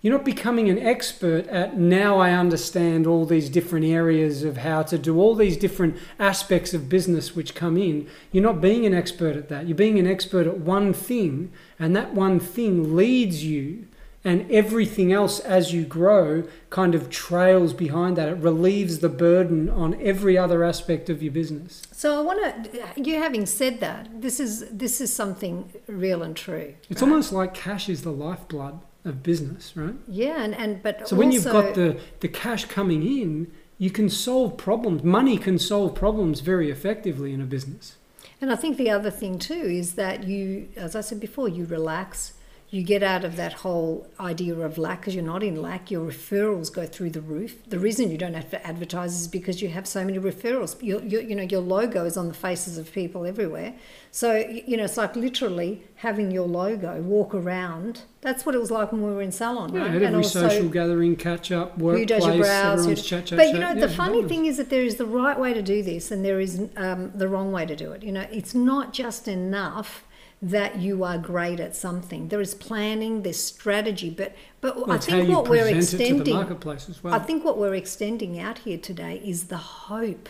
You're 0.00 0.12
not 0.12 0.24
becoming 0.24 0.68
an 0.68 0.78
expert 0.78 1.48
at 1.48 1.76
now 1.76 2.18
I 2.18 2.30
understand 2.30 3.04
all 3.04 3.26
these 3.26 3.50
different 3.50 3.84
areas 3.84 4.44
of 4.44 4.58
how 4.58 4.84
to 4.84 4.96
do 4.96 5.18
all 5.18 5.34
these 5.34 5.56
different 5.56 5.96
aspects 6.20 6.72
of 6.72 6.88
business 6.88 7.34
which 7.34 7.56
come 7.56 7.76
in. 7.76 8.06
You're 8.30 8.44
not 8.44 8.60
being 8.60 8.86
an 8.86 8.94
expert 8.94 9.34
at 9.34 9.48
that. 9.48 9.66
You're 9.66 9.76
being 9.76 9.98
an 9.98 10.06
expert 10.06 10.46
at 10.46 10.58
one 10.58 10.92
thing, 10.92 11.50
and 11.80 11.96
that 11.96 12.14
one 12.14 12.38
thing 12.38 12.94
leads 12.94 13.44
you, 13.44 13.87
and 14.24 14.50
everything 14.50 15.12
else 15.12 15.38
as 15.40 15.72
you 15.72 15.84
grow 15.84 16.44
kind 16.70 16.94
of 16.94 17.08
trails 17.08 17.72
behind 17.72 18.16
that. 18.16 18.28
It 18.28 18.38
relieves 18.38 18.98
the 18.98 19.08
burden 19.08 19.70
on 19.70 20.00
every 20.00 20.36
other 20.36 20.64
aspect 20.64 21.08
of 21.08 21.22
your 21.22 21.32
business. 21.32 21.82
So 21.92 22.18
I 22.18 22.22
want 22.22 22.72
to. 22.72 23.00
You 23.00 23.18
having 23.18 23.46
said 23.46 23.80
that, 23.80 24.20
this 24.20 24.40
is 24.40 24.68
this 24.70 25.00
is 25.00 25.12
something 25.12 25.72
real 25.86 26.22
and 26.22 26.36
true. 26.36 26.74
It's 26.90 27.00
right? 27.00 27.08
almost 27.08 27.32
like 27.32 27.54
cash 27.54 27.88
is 27.88 28.02
the 28.02 28.12
lifeblood 28.12 28.80
of 29.04 29.22
business, 29.22 29.76
right? 29.76 29.94
Yeah, 30.06 30.42
and 30.42 30.54
and 30.54 30.82
but 30.82 31.08
So 31.08 31.16
when 31.16 31.32
you've 31.32 31.44
got 31.44 31.74
the, 31.74 31.98
the 32.20 32.28
cash 32.28 32.64
coming 32.64 33.02
in, 33.02 33.50
you 33.78 33.90
can 33.90 34.08
solve 34.08 34.56
problems. 34.56 35.02
Money 35.04 35.38
can 35.38 35.58
solve 35.58 35.94
problems 35.94 36.40
very 36.40 36.70
effectively 36.70 37.32
in 37.32 37.40
a 37.40 37.46
business. 37.46 37.96
And 38.40 38.52
I 38.52 38.56
think 38.56 38.76
the 38.76 38.90
other 38.90 39.10
thing 39.10 39.38
too 39.38 39.54
is 39.54 39.94
that 39.94 40.24
you, 40.24 40.68
as 40.76 40.94
I 40.94 41.00
said 41.00 41.20
before, 41.20 41.48
you 41.48 41.64
relax. 41.64 42.34
You 42.70 42.82
get 42.82 43.02
out 43.02 43.24
of 43.24 43.36
that 43.36 43.54
whole 43.54 44.06
idea 44.20 44.54
of 44.54 44.76
lack 44.76 45.00
because 45.00 45.14
you're 45.14 45.24
not 45.24 45.42
in 45.42 45.62
lack. 45.62 45.90
Your 45.90 46.06
referrals 46.06 46.70
go 46.70 46.84
through 46.84 47.10
the 47.10 47.22
roof. 47.22 47.64
The 47.66 47.78
reason 47.78 48.10
you 48.10 48.18
don't 48.18 48.34
have 48.34 48.50
to 48.50 48.66
advertise 48.66 49.18
is 49.18 49.26
because 49.26 49.62
you 49.62 49.70
have 49.70 49.86
so 49.86 50.04
many 50.04 50.18
referrals. 50.18 50.76
Your, 50.82 51.02
your, 51.02 51.22
you 51.22 51.34
know, 51.34 51.44
your 51.44 51.62
logo 51.62 52.04
is 52.04 52.18
on 52.18 52.28
the 52.28 52.34
faces 52.34 52.76
of 52.76 52.92
people 52.92 53.24
everywhere. 53.24 53.74
So 54.10 54.36
you 54.36 54.76
know, 54.76 54.84
it's 54.84 54.98
like 54.98 55.16
literally 55.16 55.82
having 55.96 56.30
your 56.30 56.46
logo 56.46 57.00
walk 57.00 57.34
around. 57.34 58.02
That's 58.20 58.44
what 58.44 58.54
it 58.54 58.58
was 58.58 58.70
like 58.70 58.92
when 58.92 59.02
we 59.02 59.12
were 59.12 59.22
in 59.22 59.32
salon, 59.32 59.72
Yeah, 59.72 59.80
right? 59.82 59.90
And 59.94 60.04
every 60.04 60.16
also- 60.18 60.48
social 60.48 60.68
gathering, 60.68 61.16
catch 61.16 61.50
up, 61.50 61.78
workplace, 61.78 62.00
who 62.02 62.06
does 62.06 62.26
your 62.26 62.38
brows? 62.44 62.84
who- 62.84 62.94
chat, 62.96 63.26
chat, 63.26 63.36
but 63.38 63.44
chat. 63.44 63.54
you 63.54 63.60
know, 63.60 63.68
Yeah, 63.72 63.86
the 63.86 63.88
funny 63.88 64.24
thing 64.24 64.44
is 64.44 64.58
that 64.58 64.68
there 64.68 64.82
is 64.82 64.96
the 64.96 65.06
right 65.06 65.38
way 65.38 65.54
to 65.54 65.62
do 65.62 65.82
this, 65.82 66.10
and 66.10 66.22
there 66.22 66.38
is 66.40 66.68
um, 66.76 67.12
the 67.14 67.28
wrong 67.28 67.50
way 67.50 67.64
to 67.64 67.74
do 67.76 67.92
it. 67.92 68.02
You 68.02 68.12
know, 68.12 68.26
it's 68.30 68.54
not 68.54 68.92
just 68.92 69.26
enough 69.26 70.04
that 70.40 70.76
you 70.76 71.02
are 71.04 71.18
great 71.18 71.58
at 71.60 71.74
something. 71.74 72.28
There 72.28 72.40
is 72.40 72.54
planning, 72.54 73.22
there's 73.22 73.42
strategy, 73.42 74.10
but 74.10 74.34
but 74.60 74.76
Well, 74.76 74.92
I 74.92 74.98
think 74.98 75.28
what 75.28 75.48
we're 75.48 75.62
present 75.70 75.78
it 75.78 75.86
to 75.90 75.96
the 75.96 76.04
extending. 76.04 76.34
marketplace 76.34 76.88
as 76.88 77.02
well. 77.02 77.14
I 77.14 77.18
think 77.18 77.44
what 77.44 77.58
we're 77.58 77.74
extending 77.74 78.38
out 78.38 78.58
here 78.58 78.78
today 78.78 79.20
is 79.24 79.44
the 79.44 79.56
hope. 79.56 80.28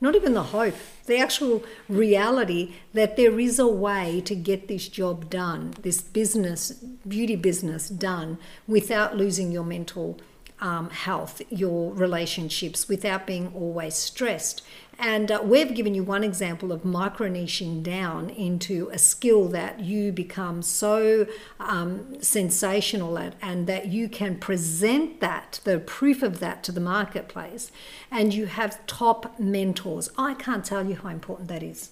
Not 0.00 0.14
even 0.14 0.34
the 0.34 0.44
hope, 0.44 0.76
the 1.06 1.18
actual 1.18 1.64
reality 1.88 2.74
that 2.92 3.16
there 3.16 3.40
is 3.40 3.58
a 3.58 3.66
way 3.66 4.20
to 4.26 4.36
get 4.36 4.68
this 4.68 4.86
job 4.88 5.28
done, 5.28 5.74
this 5.82 6.00
business, 6.00 6.70
beauty 7.06 7.34
business 7.34 7.88
done, 7.88 8.38
without 8.68 9.16
losing 9.16 9.50
your 9.50 9.64
mental 9.64 10.20
um, 10.60 10.90
health, 10.90 11.42
your 11.50 11.92
relationships, 11.92 12.88
without 12.88 13.26
being 13.26 13.52
always 13.54 13.94
stressed. 13.94 14.62
And 15.00 15.30
uh, 15.30 15.40
we've 15.44 15.74
given 15.74 15.94
you 15.94 16.02
one 16.02 16.24
example 16.24 16.72
of 16.72 16.84
micro 16.84 17.28
niching 17.28 17.84
down 17.84 18.30
into 18.30 18.88
a 18.92 18.98
skill 18.98 19.46
that 19.48 19.78
you 19.78 20.10
become 20.10 20.60
so 20.60 21.26
um, 21.60 22.20
sensational 22.20 23.16
at, 23.16 23.34
and 23.40 23.68
that 23.68 23.86
you 23.86 24.08
can 24.08 24.36
present 24.38 25.20
that, 25.20 25.60
the 25.62 25.78
proof 25.78 26.22
of 26.22 26.40
that, 26.40 26.64
to 26.64 26.72
the 26.72 26.80
marketplace. 26.80 27.70
And 28.10 28.34
you 28.34 28.46
have 28.46 28.84
top 28.86 29.38
mentors. 29.38 30.10
I 30.18 30.34
can't 30.34 30.64
tell 30.64 30.84
you 30.84 30.96
how 30.96 31.10
important 31.10 31.48
that 31.48 31.62
is 31.62 31.90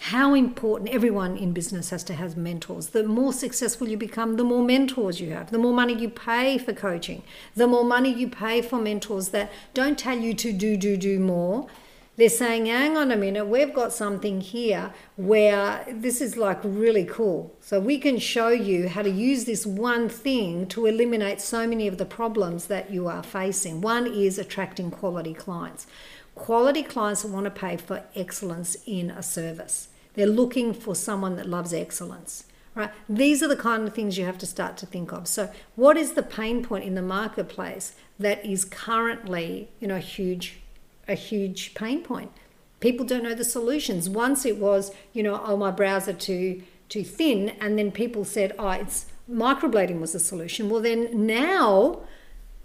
how 0.00 0.34
important 0.34 0.90
everyone 0.90 1.36
in 1.36 1.52
business 1.52 1.90
has 1.90 2.04
to 2.04 2.14
have 2.14 2.36
mentors. 2.36 2.88
The 2.88 3.04
more 3.04 3.32
successful 3.32 3.88
you 3.88 3.96
become, 3.96 4.36
the 4.36 4.44
more 4.44 4.62
mentors 4.62 5.20
you 5.20 5.30
have, 5.30 5.50
the 5.50 5.58
more 5.58 5.72
money 5.72 5.94
you 5.94 6.08
pay 6.08 6.58
for 6.58 6.72
coaching, 6.72 7.22
the 7.54 7.66
more 7.66 7.84
money 7.84 8.12
you 8.12 8.28
pay 8.28 8.60
for 8.60 8.78
mentors 8.78 9.28
that 9.30 9.50
don't 9.72 9.98
tell 9.98 10.18
you 10.18 10.34
to 10.34 10.52
do, 10.52 10.76
do, 10.76 10.96
do 10.96 11.18
more. 11.18 11.68
They're 12.16 12.28
saying, 12.28 12.66
hang 12.66 12.96
on 12.96 13.10
a 13.10 13.16
minute, 13.16 13.46
we've 13.46 13.74
got 13.74 13.92
something 13.92 14.40
here 14.40 14.94
where 15.16 15.84
this 15.90 16.20
is 16.20 16.36
like 16.36 16.60
really 16.62 17.04
cool. 17.04 17.56
So 17.60 17.80
we 17.80 17.98
can 17.98 18.18
show 18.18 18.50
you 18.50 18.88
how 18.88 19.02
to 19.02 19.10
use 19.10 19.46
this 19.46 19.66
one 19.66 20.08
thing 20.08 20.66
to 20.68 20.86
eliminate 20.86 21.40
so 21.40 21.66
many 21.66 21.88
of 21.88 21.98
the 21.98 22.04
problems 22.04 22.66
that 22.66 22.90
you 22.92 23.08
are 23.08 23.24
facing. 23.24 23.80
One 23.80 24.06
is 24.06 24.38
attracting 24.38 24.92
quality 24.92 25.34
clients. 25.34 25.88
quality 26.36 26.82
clients 26.82 27.24
want 27.24 27.44
to 27.44 27.50
pay 27.50 27.76
for 27.76 28.04
excellence 28.14 28.76
in 28.86 29.10
a 29.10 29.22
service. 29.22 29.88
They're 30.14 30.26
looking 30.26 30.72
for 30.72 30.94
someone 30.94 31.36
that 31.36 31.48
loves 31.48 31.72
excellence. 31.72 32.44
Right? 32.76 32.90
These 33.08 33.40
are 33.40 33.48
the 33.48 33.56
kind 33.56 33.86
of 33.86 33.94
things 33.94 34.18
you 34.18 34.24
have 34.24 34.38
to 34.38 34.46
start 34.46 34.76
to 34.78 34.86
think 34.86 35.12
of. 35.12 35.28
So, 35.28 35.48
what 35.76 35.96
is 35.96 36.12
the 36.12 36.24
pain 36.24 36.64
point 36.64 36.82
in 36.84 36.96
the 36.96 37.02
marketplace 37.02 37.94
that 38.18 38.44
is 38.44 38.64
currently, 38.64 39.68
you 39.78 39.86
know, 39.86 39.94
a 39.94 40.00
huge, 40.00 40.60
a 41.08 41.14
huge 41.14 41.74
pain 41.74 42.02
point? 42.02 42.32
People 42.80 43.06
don't 43.06 43.22
know 43.22 43.34
the 43.34 43.44
solutions. 43.44 44.08
Once 44.08 44.44
it 44.44 44.58
was, 44.58 44.92
you 45.12 45.22
know, 45.22 45.40
oh 45.44 45.56
my 45.56 45.70
brows 45.70 46.08
are 46.08 46.12
too 46.12 46.62
too 46.88 47.02
thin, 47.02 47.50
and 47.60 47.78
then 47.78 47.90
people 47.90 48.24
said, 48.24 48.52
oh, 48.58 48.68
it's 48.68 49.06
microblading 49.30 50.00
was 50.00 50.12
the 50.12 50.18
solution. 50.18 50.68
Well, 50.68 50.82
then 50.82 51.26
now 51.26 52.00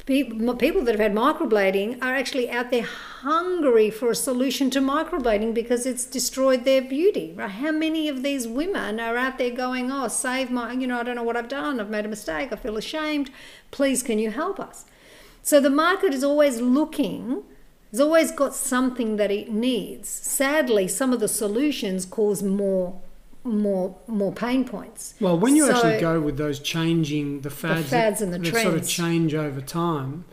people 0.06 0.84
that 0.84 0.91
have 0.91 0.99
had 0.99 1.13
microblading 1.13 2.02
are 2.02 2.15
actually 2.15 2.49
out 2.49 2.71
there 2.71 2.84
hungry 2.84 3.91
for 3.91 4.10
a 4.10 4.15
solution 4.15 4.69
to 4.71 4.80
microblading 4.80 5.54
because 5.54 5.86
it's 5.86 6.06
destroyed 6.06 6.65
their 6.65 6.82
beauty. 6.82 7.34
Right? 7.36 7.52
How 7.52 7.71
many 7.71 8.10
of 8.10 8.23
these 8.23 8.47
women 8.47 8.99
are 8.99 9.15
out 9.15 9.38
there 9.38 9.52
going, 9.52 9.91
"Oh, 9.91 10.08
save 10.08 10.49
my, 10.49 10.73
you 10.73 10.88
know, 10.88 10.99
I 10.99 11.04
don't 11.04 11.15
know 11.15 11.23
what 11.23 11.38
I've 11.38 11.47
done. 11.47 11.80
I've 11.80 11.89
made 11.89 12.06
a 12.06 12.10
mistake. 12.10 12.52
I 12.52 12.56
feel 12.56 12.75
ashamed. 12.75 13.30
Please, 13.71 14.02
can 14.02 14.17
you 14.19 14.32
help 14.32 14.60
us?" 14.60 14.86
So 15.43 15.60
the 15.60 15.69
market 15.69 16.13
is 16.13 16.23
always 16.23 16.60
looking. 16.60 17.43
It's 17.91 17.99
always 17.99 18.32
got 18.32 18.54
something 18.54 19.15
that 19.15 19.32
it 19.32 19.52
needs. 19.52 20.10
Sadly, 20.10 20.88
some 20.88 21.12
of 21.12 21.19
the 21.19 21.28
solutions 21.28 22.06
cause 22.06 22.43
more 22.43 23.02
more 23.43 23.95
more 24.08 24.34
pain 24.34 24.65
points. 24.65 25.15
Well, 25.19 25.38
when 25.39 25.56
you 25.56 25.65
so, 25.65 25.75
actually 25.75 25.99
go 25.99 26.19
with 26.19 26.38
those 26.38 26.60
changing 26.60 27.41
the 27.41 27.49
fads, 27.49 27.84
the 27.84 27.89
fads 27.89 28.21
and 28.21 28.34
the 28.34 28.38
that 28.38 28.49
trends. 28.49 28.63
sort 28.63 28.78
of 28.78 28.88
change 28.88 29.34
over 29.34 29.62
time, 29.62 30.25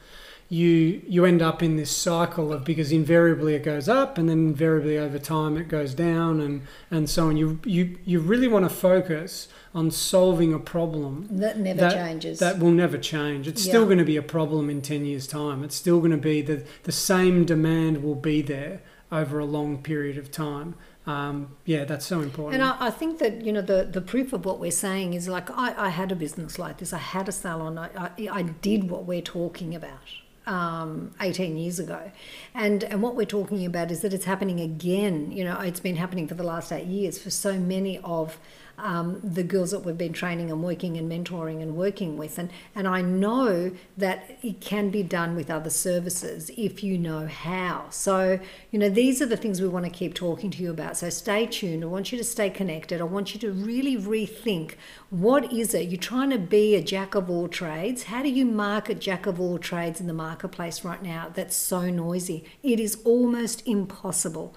you 0.49 1.03
you 1.09 1.25
end 1.25 1.43
up 1.43 1.63
in 1.63 1.77
this 1.77 1.91
cycle 1.91 2.53
of 2.53 2.65
because 2.65 2.93
invariably 2.93 3.55
it 3.55 3.65
goes 3.65 3.89
up 3.89 4.17
and 4.17 4.29
then 4.29 4.39
invariably 4.39 4.97
over 4.97 5.19
time 5.19 5.57
it 5.57 5.69
goes 5.69 5.95
down 5.95 6.41
and 6.41 6.63
and 6.91 7.11
so 7.11 7.29
on. 7.29 7.37
You 7.37 7.59
you 7.65 7.99
you 8.05 8.21
really 8.21 8.49
want 8.49 8.65
to 8.65 8.75
focus 8.75 9.49
on 9.75 9.91
solving 9.91 10.55
a 10.55 10.59
problem 10.59 11.27
that 11.31 11.59
never 11.59 11.81
that, 11.81 11.93
changes. 11.93 12.39
That 12.39 12.59
will 12.59 12.71
never 12.71 12.99
change. 12.99 13.49
It's 13.49 13.67
yeah. 13.67 13.73
still 13.73 13.85
going 13.87 13.99
to 13.99 14.05
be 14.05 14.17
a 14.17 14.23
problem 14.23 14.71
in 14.71 14.83
ten 14.83 15.05
years' 15.05 15.27
time. 15.27 15.65
It's 15.65 15.77
still 15.77 15.99
going 15.99 16.13
to 16.13 16.17
be 16.17 16.43
the 16.43 16.65
the 16.85 16.93
same 16.93 17.45
demand 17.45 18.03
will 18.03 18.15
be 18.15 18.43
there 18.43 18.83
over 19.11 19.39
a 19.39 19.45
long 19.45 19.83
period 19.83 20.19
of 20.19 20.33
time 20.33 20.75
um, 21.07 21.57
yeah, 21.65 21.85
that's 21.85 22.05
so 22.05 22.21
important. 22.21 22.61
And 22.61 22.65
I, 22.65 22.89
I, 22.89 22.91
think 22.91 23.21
that 23.21 23.43
you 23.43 23.53
know 23.53 23.63
the 23.63 23.85
the 23.85 24.01
proof 24.01 24.33
of 24.33 24.45
what 24.45 24.59
we're 24.59 24.73
saying 24.73 25.15
is 25.15 25.29
like 25.29 25.49
I, 25.51 25.73
I 25.87 25.89
had 25.91 26.11
a 26.11 26.17
business 26.17 26.59
like 26.59 26.79
this. 26.79 26.93
I 26.93 26.99
had 26.99 27.29
a 27.29 27.33
salon. 27.33 27.79
I, 27.79 27.91
I, 27.97 28.29
I 28.31 28.43
did 28.43 28.91
what 28.91 29.05
we're 29.05 29.23
talking 29.23 29.73
about. 29.73 30.01
Um, 30.47 31.13
18 31.21 31.57
years 31.57 31.81
ago. 31.81 32.13
And, 32.55 32.85
and 32.85 33.03
what 33.03 33.17
we're 33.17 33.27
talking 33.27 33.67
about 33.67 33.91
is 33.91 34.03
that 34.03 34.15
it's 34.15 34.27
happening 34.27 34.61
again. 34.61 35.33
You 35.33 35.43
know, 35.43 35.59
it's 35.59 35.81
been 35.81 35.97
happening 35.97 36.29
for 36.29 36.35
the 36.35 36.45
last 36.45 36.71
eight 36.71 36.87
years 36.87 37.19
for 37.19 37.31
so 37.31 37.59
many 37.59 37.99
of 38.05 38.39
um, 38.79 39.21
the 39.23 39.43
girls 39.43 39.71
that 39.71 39.81
we've 39.81 39.97
been 39.97 40.13
training 40.13 40.51
and 40.51 40.63
working 40.63 40.97
and 40.97 41.11
mentoring 41.11 41.63
and 41.63 41.77
working 41.77 42.17
with. 42.17 42.39
And, 42.39 42.51
and 42.75 42.87
I 42.87 43.03
know 43.03 43.73
that 43.97 44.39
it 44.43 44.61
can 44.61 44.91
be 44.91 45.03
done 45.03 45.35
with 45.35 45.51
other 45.51 45.71
services 45.71 46.51
if 46.57 46.83
you 46.85 46.99
know 46.99 47.27
how. 47.27 47.87
So, 47.91 48.39
you 48.71 48.79
know, 48.79 48.89
these 48.89 49.23
are 49.23 49.27
the 49.27 49.37
things 49.37 49.61
we 49.61 49.69
want 49.69 49.85
to 49.87 49.91
keep 49.91 50.15
talking 50.15 50.51
to 50.51 50.63
you 50.63 50.71
about. 50.71 50.97
So 50.97 51.11
stay 51.11 51.47
tuned. 51.47 51.85
I 51.85 51.87
want 51.87 52.13
you 52.13 52.19
to 52.19 52.25
stay 52.25 52.51
connected. 52.51 53.01
I 53.01 53.05
want 53.05 53.35
you 53.35 53.41
to 53.41 53.53
really 53.53 53.97
rethink 53.97 54.75
what 55.11 55.53
is 55.53 55.73
it? 55.73 55.89
You're 55.89 56.01
trying 56.01 56.31
to 56.31 56.39
be 56.39 56.75
a 56.75 56.83
jack 56.83 57.15
of 57.15 57.31
all 57.31 57.49
trades. 57.49 58.05
How 58.05 58.23
do 58.23 58.29
you 58.29 58.45
market 58.45 59.01
jack 59.01 59.27
of 59.27 59.41
all 59.41 59.59
trades 59.59 60.01
in 60.01 60.09
the 60.09 60.13
marketplace 60.13 60.85
right 60.85 61.03
now 61.03 61.31
that's 61.33 61.57
so 61.57 61.91
noisy? 61.91 62.45
It 62.63 62.81
is 62.81 62.99
almost 63.05 63.67
impossible. 63.67 64.55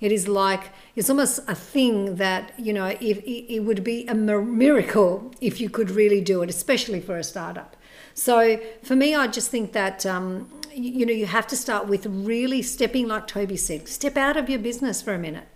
It 0.00 0.12
is 0.12 0.28
like 0.28 0.70
it's 0.94 1.10
almost 1.10 1.40
a 1.48 1.54
thing 1.54 2.16
that 2.16 2.52
you 2.58 2.72
know 2.72 2.96
if 3.00 3.22
it 3.24 3.60
would 3.60 3.82
be 3.82 4.06
a 4.06 4.14
miracle 4.14 5.32
if 5.40 5.60
you 5.60 5.68
could 5.68 5.90
really 5.90 6.20
do 6.20 6.42
it, 6.42 6.50
especially 6.50 7.00
for 7.00 7.16
a 7.16 7.24
startup. 7.24 7.76
So 8.14 8.60
for 8.82 8.96
me, 8.96 9.14
I 9.14 9.26
just 9.26 9.50
think 9.50 9.72
that 9.72 10.06
um, 10.06 10.48
you 10.72 11.04
know 11.04 11.12
you 11.12 11.26
have 11.26 11.46
to 11.48 11.56
start 11.56 11.88
with 11.88 12.06
really 12.06 12.62
stepping, 12.62 13.08
like 13.08 13.26
Toby 13.26 13.56
said, 13.56 13.88
step 13.88 14.16
out 14.16 14.36
of 14.36 14.48
your 14.48 14.60
business 14.60 15.02
for 15.02 15.14
a 15.14 15.18
minute. 15.18 15.48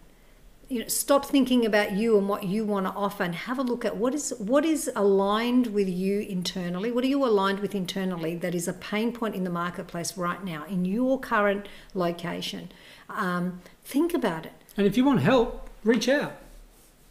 You 0.69 0.81
know, 0.81 0.89
stop 0.89 1.27
thinking 1.27 1.67
about 1.67 1.93
you 1.93 2.17
and 2.17 2.29
what 2.29 2.45
you 2.45 2.65
want 2.65 2.87
to 2.87 2.93
offer, 2.93 3.23
and 3.23 3.35
have 3.35 3.59
a 3.59 3.63
look 3.63 3.85
at 3.85 3.97
what 3.97 4.15
is 4.15 4.35
what 4.39 4.65
is 4.65 4.91
aligned 4.97 5.69
with 5.69 5.89
you 5.89 6.21
internally. 6.21 6.91
What 6.91 7.05
are 7.05 7.09
you 7.09 7.25
aligned 7.25 7.61
with 7.61 7.75
internally 7.75 8.35
that 8.37 8.55
is 8.55 8.67
a 8.67 8.73
pain 8.73 9.13
point 9.13 9.37
in 9.37 9.45
the 9.45 9.51
marketplace 9.51 10.17
right 10.17 10.43
now 10.43 10.65
in 10.65 10.85
your 10.85 11.21
current 11.21 11.69
location? 11.95 12.73
Um, 13.09 13.61
Think 13.85 14.15
about 14.15 14.47
it. 14.47 14.53
And 14.77 14.87
if 14.87 14.97
you 14.97 15.05
want 15.05 15.21
help, 15.21 15.69
reach 15.85 16.09
out. 16.09 16.35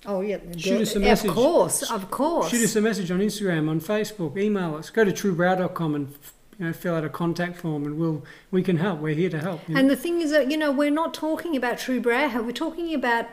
Oh 0.05 0.21
yeah, 0.21 0.37
shoot 0.57 0.81
us 0.81 0.95
a 0.95 0.99
message. 0.99 1.29
Of 1.29 1.35
course, 1.35 1.91
of 1.91 2.09
course. 2.09 2.49
Shoot 2.49 2.63
us 2.63 2.75
a 2.75 2.81
message 2.81 3.11
on 3.11 3.19
Instagram, 3.19 3.69
on 3.69 3.79
Facebook, 3.79 4.35
email 4.35 4.75
us. 4.75 4.89
Go 4.89 5.03
to 5.03 5.11
truebrow.com 5.11 5.95
and 5.95 6.15
you 6.57 6.65
know, 6.65 6.73
fill 6.73 6.95
out 6.95 7.05
a 7.05 7.09
contact 7.09 7.57
form, 7.57 7.85
and 7.85 7.99
we'll 7.99 8.23
we 8.49 8.63
can 8.63 8.77
help. 8.77 8.99
We're 8.99 9.13
here 9.13 9.29
to 9.29 9.39
help. 9.39 9.61
And 9.67 9.75
know? 9.75 9.87
the 9.89 9.95
thing 9.95 10.21
is 10.21 10.31
that 10.31 10.49
you 10.49 10.57
know 10.57 10.71
we're 10.71 10.89
not 10.91 11.13
talking 11.13 11.55
about 11.55 11.77
true 11.77 11.99
brow. 11.99 12.41
We're 12.41 12.51
talking 12.51 12.95
about 12.95 13.27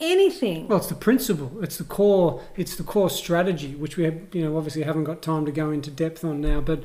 anything. 0.00 0.68
Well, 0.68 0.78
it's 0.78 0.88
the 0.88 0.94
principle. 0.94 1.52
It's 1.62 1.78
the 1.78 1.84
core. 1.84 2.42
It's 2.56 2.74
the 2.76 2.82
core 2.82 3.10
strategy, 3.10 3.74
which 3.76 3.96
we 3.96 4.04
have, 4.04 4.18
you 4.32 4.44
know 4.44 4.56
obviously 4.56 4.82
haven't 4.82 5.04
got 5.04 5.22
time 5.22 5.46
to 5.46 5.52
go 5.52 5.70
into 5.70 5.90
depth 5.90 6.24
on 6.24 6.40
now, 6.40 6.60
but 6.60 6.82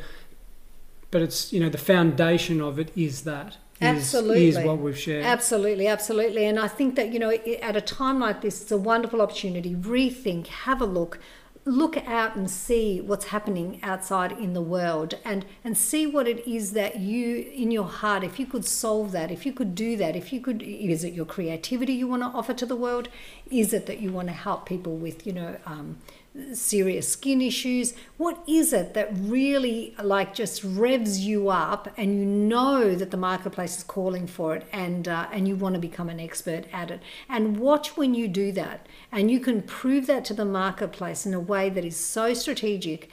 but 1.10 1.22
it's 1.22 1.52
you 1.52 1.60
know 1.60 1.70
the 1.70 1.78
foundation 1.78 2.62
of 2.62 2.80
it 2.80 2.92
is 2.96 3.24
that 3.24 3.58
absolutely. 3.84 4.48
is 4.48 4.58
what 4.60 4.80
we've 4.80 4.98
shared. 4.98 5.26
Absolutely, 5.26 5.88
absolutely. 5.88 6.46
And 6.46 6.60
I 6.60 6.67
think 6.67 6.96
that, 6.96 7.12
you 7.13 7.19
know, 7.19 7.32
at 7.32 7.76
a 7.76 7.82
time 7.82 8.19
like 8.19 8.41
this, 8.41 8.62
it's 8.62 8.72
a 8.72 8.78
wonderful 8.78 9.22
opportunity. 9.22 9.76
Rethink, 9.76 10.48
have 10.48 10.82
a 10.82 10.86
look, 10.86 11.19
look 11.65 11.96
out 12.08 12.36
and 12.36 12.50
see 12.52 13.00
what's 13.00 13.26
happening 13.26 13.80
outside 13.84 14.34
in 14.34 14.54
the 14.54 14.62
world 14.62 15.13
and 15.24 15.46
and 15.63 15.78
see 15.78 16.06
what 16.06 16.28
it 16.28 16.46
is 16.46 16.74
that 16.74 17.00
you 17.00 17.38
in 17.54 17.72
your 17.72 17.86
heart 17.86 18.22
if 18.22 18.38
you 18.38 18.46
could 18.46 18.65
solve 18.65 19.13
that 19.13 19.32
if 19.32 19.46
you 19.46 19.54
could 19.54 19.74
do 19.74 19.96
that 19.96 20.13
if 20.13 20.34
you 20.34 20.41
could 20.41 20.62
is 20.62 21.06
it 21.06 21.13
your 21.13 21.26
creativity 21.26 21.93
you 21.93 22.06
want 22.06 22.22
to 22.22 22.28
offer 22.28 22.54
to 22.54 22.65
the 22.65 22.76
world 22.76 23.08
is 23.50 23.74
it 23.74 23.86
that 23.86 24.02
you 24.02 24.12
want 24.12 24.28
to 24.28 24.34
help 24.34 24.65
people 24.65 24.98
with 24.98 25.26
you 25.26 25.32
know 25.32 25.56
um, 25.65 25.98
serious 26.54 27.10
skin 27.10 27.41
issues. 27.41 27.93
What 28.17 28.43
is 28.48 28.74
it 28.74 28.93
that 28.93 29.10
really 29.13 29.96
like 30.02 30.34
just 30.34 30.63
revs 30.63 31.19
you 31.19 31.50
up 31.50 31.91
and 31.98 32.17
you 32.17 32.26
know 32.26 32.96
that 32.96 33.12
the 33.12 33.17
marketplace 33.17 33.78
is 33.78 33.84
calling 33.84 34.26
for 34.26 34.56
it 34.56 34.67
and 34.72 35.08
uh, 35.08 35.28
and 35.32 35.48
you 35.48 35.56
want 35.56 35.76
to 35.76 35.82
become 35.82 36.10
an 36.10 36.19
expert 36.19 36.65
at 36.74 36.89
it? 36.89 37.02
And 37.30 37.58
watch 37.58 37.96
when 37.96 38.13
you 38.13 38.28
do 38.28 38.52
that. 38.54 38.88
And 39.12 39.30
you 39.30 39.39
can 39.39 39.62
prove 39.62 40.08
that 40.08 40.26
to 40.26 40.34
the 40.34 40.46
marketplace 40.46 41.26
in 41.26 41.34
a 41.34 41.39
way 41.39 41.69
that 41.69 41.86
is 41.86 41.98
so 41.98 42.34
strategic. 42.34 43.10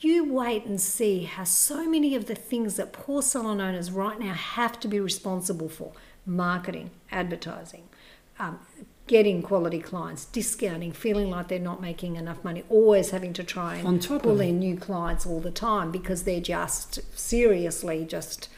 You 0.00 0.30
wait 0.30 0.66
and 0.66 0.80
see 0.80 1.24
how 1.24 1.44
so 1.44 1.88
many 1.88 2.14
of 2.14 2.26
the 2.26 2.34
things 2.34 2.76
that 2.76 2.92
poor 2.92 3.22
salon 3.22 3.60
owners 3.60 3.90
right 3.90 4.18
now 4.18 4.34
have 4.34 4.78
to 4.80 4.88
be 4.88 5.00
responsible 5.00 5.68
for. 5.68 5.92
Marketing 6.26 6.90
advertising 7.12 7.84
um, 8.38 8.58
getting 9.06 9.42
quality 9.42 9.80
clients, 9.80 10.24
discounting, 10.26 10.92
feeling 10.92 11.30
like 11.30 11.48
they're 11.48 11.58
not 11.58 11.80
making 11.80 12.16
enough 12.16 12.42
money, 12.42 12.64
always 12.68 13.10
having 13.10 13.32
to 13.34 13.44
try 13.44 13.76
and 13.76 14.02
pull 14.22 14.40
in 14.40 14.58
new 14.58 14.76
clients 14.76 15.26
all 15.26 15.40
the 15.40 15.50
time 15.50 15.90
because 15.90 16.22
they're 16.22 16.40
just 16.40 17.00
seriously 17.18 18.04
just 18.04 18.48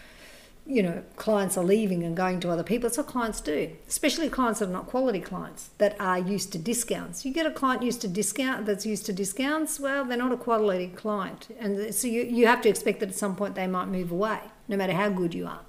you 0.68 0.82
know, 0.82 1.02
clients 1.14 1.56
are 1.56 1.64
leaving 1.64 2.02
and 2.02 2.16
going 2.16 2.40
to 2.40 2.50
other 2.50 2.64
people. 2.64 2.88
It's 2.88 2.98
what 2.98 3.06
clients 3.06 3.40
do, 3.40 3.70
especially 3.86 4.28
clients 4.28 4.58
that 4.58 4.68
are 4.68 4.72
not 4.72 4.86
quality 4.86 5.20
clients 5.20 5.70
that 5.78 5.98
are 6.00 6.18
used 6.18 6.50
to 6.52 6.58
discounts. 6.58 7.24
You 7.24 7.32
get 7.32 7.46
a 7.46 7.52
client 7.52 7.82
used 7.82 8.00
to 8.00 8.08
discount 8.08 8.66
that's 8.66 8.84
used 8.84 9.06
to 9.06 9.12
discounts, 9.12 9.78
well, 9.78 10.04
they're 10.04 10.18
not 10.18 10.32
a 10.32 10.36
quality 10.36 10.88
client. 10.88 11.48
And 11.60 11.94
so 11.94 12.08
you, 12.08 12.22
you 12.22 12.48
have 12.48 12.62
to 12.62 12.68
expect 12.68 12.98
that 13.00 13.10
at 13.10 13.14
some 13.14 13.36
point 13.36 13.54
they 13.54 13.68
might 13.68 13.86
move 13.86 14.10
away, 14.10 14.40
no 14.68 14.76
matter 14.76 14.92
how 14.92 15.08
good 15.08 15.34
you 15.34 15.46
are. 15.46 15.60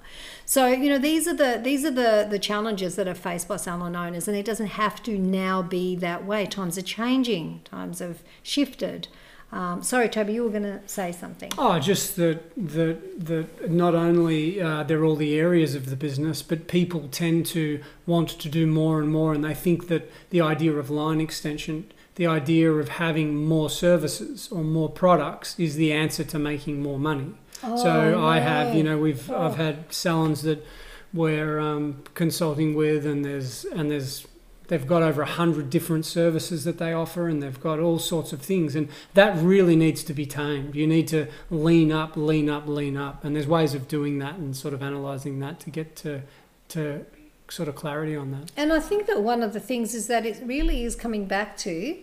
So, 0.44 0.66
you 0.66 0.88
know, 0.88 0.98
these 0.98 1.28
are 1.28 1.34
the 1.34 1.60
these 1.62 1.84
are 1.84 1.90
the, 1.90 2.26
the 2.28 2.38
challenges 2.38 2.96
that 2.96 3.06
are 3.06 3.14
faced 3.14 3.48
by 3.48 3.56
salon 3.56 3.94
owners, 3.94 4.28
and 4.28 4.36
it 4.36 4.46
doesn't 4.46 4.66
have 4.66 5.02
to 5.04 5.18
now 5.18 5.62
be 5.62 5.96
that 5.96 6.24
way. 6.24 6.46
Times 6.46 6.78
are 6.78 6.82
changing, 6.82 7.60
times 7.64 7.98
have 7.98 8.22
shifted. 8.42 9.08
Um, 9.50 9.82
sorry, 9.82 10.10
Toby, 10.10 10.34
you 10.34 10.44
were 10.44 10.50
going 10.50 10.64
to 10.64 10.80
say 10.86 11.10
something. 11.10 11.50
Oh, 11.56 11.78
just 11.78 12.16
that 12.16 12.54
that 12.56 13.26
that 13.26 13.70
not 13.70 13.94
only 13.94 14.60
uh, 14.60 14.82
they're 14.82 15.04
all 15.04 15.16
the 15.16 15.38
areas 15.38 15.74
of 15.74 15.88
the 15.88 15.96
business, 15.96 16.42
but 16.42 16.68
people 16.68 17.08
tend 17.10 17.46
to 17.46 17.82
want 18.06 18.28
to 18.28 18.48
do 18.48 18.66
more 18.66 19.00
and 19.00 19.10
more, 19.10 19.32
and 19.32 19.42
they 19.42 19.54
think 19.54 19.88
that 19.88 20.10
the 20.30 20.42
idea 20.42 20.72
of 20.72 20.90
line 20.90 21.20
extension, 21.20 21.90
the 22.16 22.26
idea 22.26 22.70
of 22.70 22.90
having 22.90 23.46
more 23.46 23.70
services 23.70 24.48
or 24.50 24.62
more 24.62 24.90
products, 24.90 25.58
is 25.58 25.76
the 25.76 25.92
answer 25.92 26.24
to 26.24 26.38
making 26.38 26.82
more 26.82 26.98
money. 26.98 27.34
Oh, 27.62 27.76
so. 27.82 28.24
I 28.24 28.38
have, 28.40 28.74
you 28.74 28.82
know, 28.82 28.98
we've 28.98 29.30
oh. 29.30 29.46
I've 29.46 29.56
had 29.56 29.92
salons 29.92 30.42
that 30.42 30.64
we're 31.12 31.58
um, 31.58 32.02
consulting 32.14 32.74
with, 32.74 33.06
and 33.06 33.24
there's 33.24 33.64
and 33.64 33.90
there's 33.90 34.26
They've 34.68 34.86
got 34.86 35.02
over 35.02 35.22
a 35.22 35.24
100 35.24 35.70
different 35.70 36.04
services 36.04 36.64
that 36.64 36.76
they 36.76 36.92
offer 36.92 37.26
and 37.26 37.42
they've 37.42 37.58
got 37.58 37.80
all 37.80 37.98
sorts 37.98 38.34
of 38.34 38.42
things. 38.42 38.76
And 38.76 38.90
that 39.14 39.36
really 39.42 39.74
needs 39.74 40.04
to 40.04 40.12
be 40.12 40.26
tamed. 40.26 40.74
You 40.74 40.86
need 40.86 41.08
to 41.08 41.26
lean 41.50 41.90
up, 41.90 42.16
lean 42.16 42.50
up, 42.50 42.68
lean 42.68 42.96
up. 42.96 43.24
And 43.24 43.34
there's 43.34 43.46
ways 43.46 43.74
of 43.74 43.88
doing 43.88 44.18
that 44.18 44.34
and 44.34 44.54
sort 44.54 44.74
of 44.74 44.82
analysing 44.82 45.40
that 45.40 45.58
to 45.60 45.70
get 45.70 45.96
to 45.96 46.22
to 46.68 47.06
sort 47.48 47.66
of 47.66 47.76
clarity 47.76 48.14
on 48.14 48.30
that. 48.32 48.52
And 48.58 48.74
I 48.74 48.78
think 48.78 49.06
that 49.06 49.22
one 49.22 49.42
of 49.42 49.54
the 49.54 49.60
things 49.60 49.94
is 49.94 50.06
that 50.08 50.26
it 50.26 50.38
really 50.44 50.84
is 50.84 50.94
coming 50.94 51.24
back 51.24 51.56
to 51.58 51.96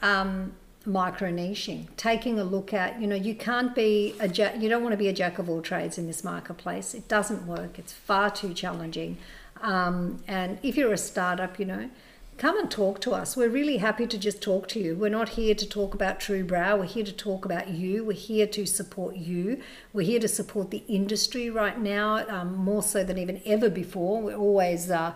um, 0.00 0.52
micro 0.86 1.30
niching, 1.30 1.86
taking 1.96 2.38
a 2.38 2.44
look 2.44 2.72
at, 2.72 3.00
you 3.00 3.06
know, 3.06 3.16
you 3.16 3.34
can't 3.34 3.74
be 3.74 4.14
a 4.20 4.28
jack, 4.28 4.60
you 4.60 4.68
don't 4.68 4.82
want 4.82 4.92
to 4.92 4.96
be 4.96 5.08
a 5.08 5.12
jack 5.12 5.38
of 5.38 5.50
all 5.50 5.60
trades 5.60 5.98
in 5.98 6.06
this 6.06 6.22
marketplace. 6.22 6.94
It 6.94 7.08
doesn't 7.08 7.46
work. 7.46 7.78
It's 7.78 7.92
far 7.92 8.30
too 8.30 8.54
challenging. 8.54 9.16
Um, 9.60 10.22
and 10.28 10.58
if 10.62 10.76
you're 10.76 10.92
a 10.92 10.98
startup, 10.98 11.58
you 11.58 11.66
know, 11.66 11.90
come 12.38 12.58
and 12.58 12.70
talk 12.70 13.00
to 13.00 13.12
us. 13.12 13.36
We're 13.36 13.48
really 13.48 13.78
happy 13.78 14.06
to 14.06 14.18
just 14.18 14.42
talk 14.42 14.68
to 14.68 14.78
you. 14.78 14.94
We're 14.94 15.08
not 15.08 15.30
here 15.30 15.54
to 15.54 15.66
talk 15.66 15.94
about 15.94 16.20
True 16.20 16.44
Brow. 16.44 16.76
We're 16.76 16.84
here 16.84 17.04
to 17.04 17.12
talk 17.12 17.44
about 17.44 17.68
you. 17.68 18.04
We're 18.04 18.12
here 18.12 18.46
to 18.48 18.66
support 18.66 19.16
you. 19.16 19.62
We're 19.92 20.06
here 20.06 20.20
to 20.20 20.28
support 20.28 20.70
the 20.70 20.82
industry 20.86 21.48
right 21.48 21.80
now, 21.80 22.26
um, 22.28 22.54
more 22.54 22.82
so 22.82 23.02
than 23.04 23.16
even 23.16 23.40
ever 23.46 23.70
before. 23.70 24.20
We're 24.20 24.36
always 24.36 24.90
uh, 24.90 25.14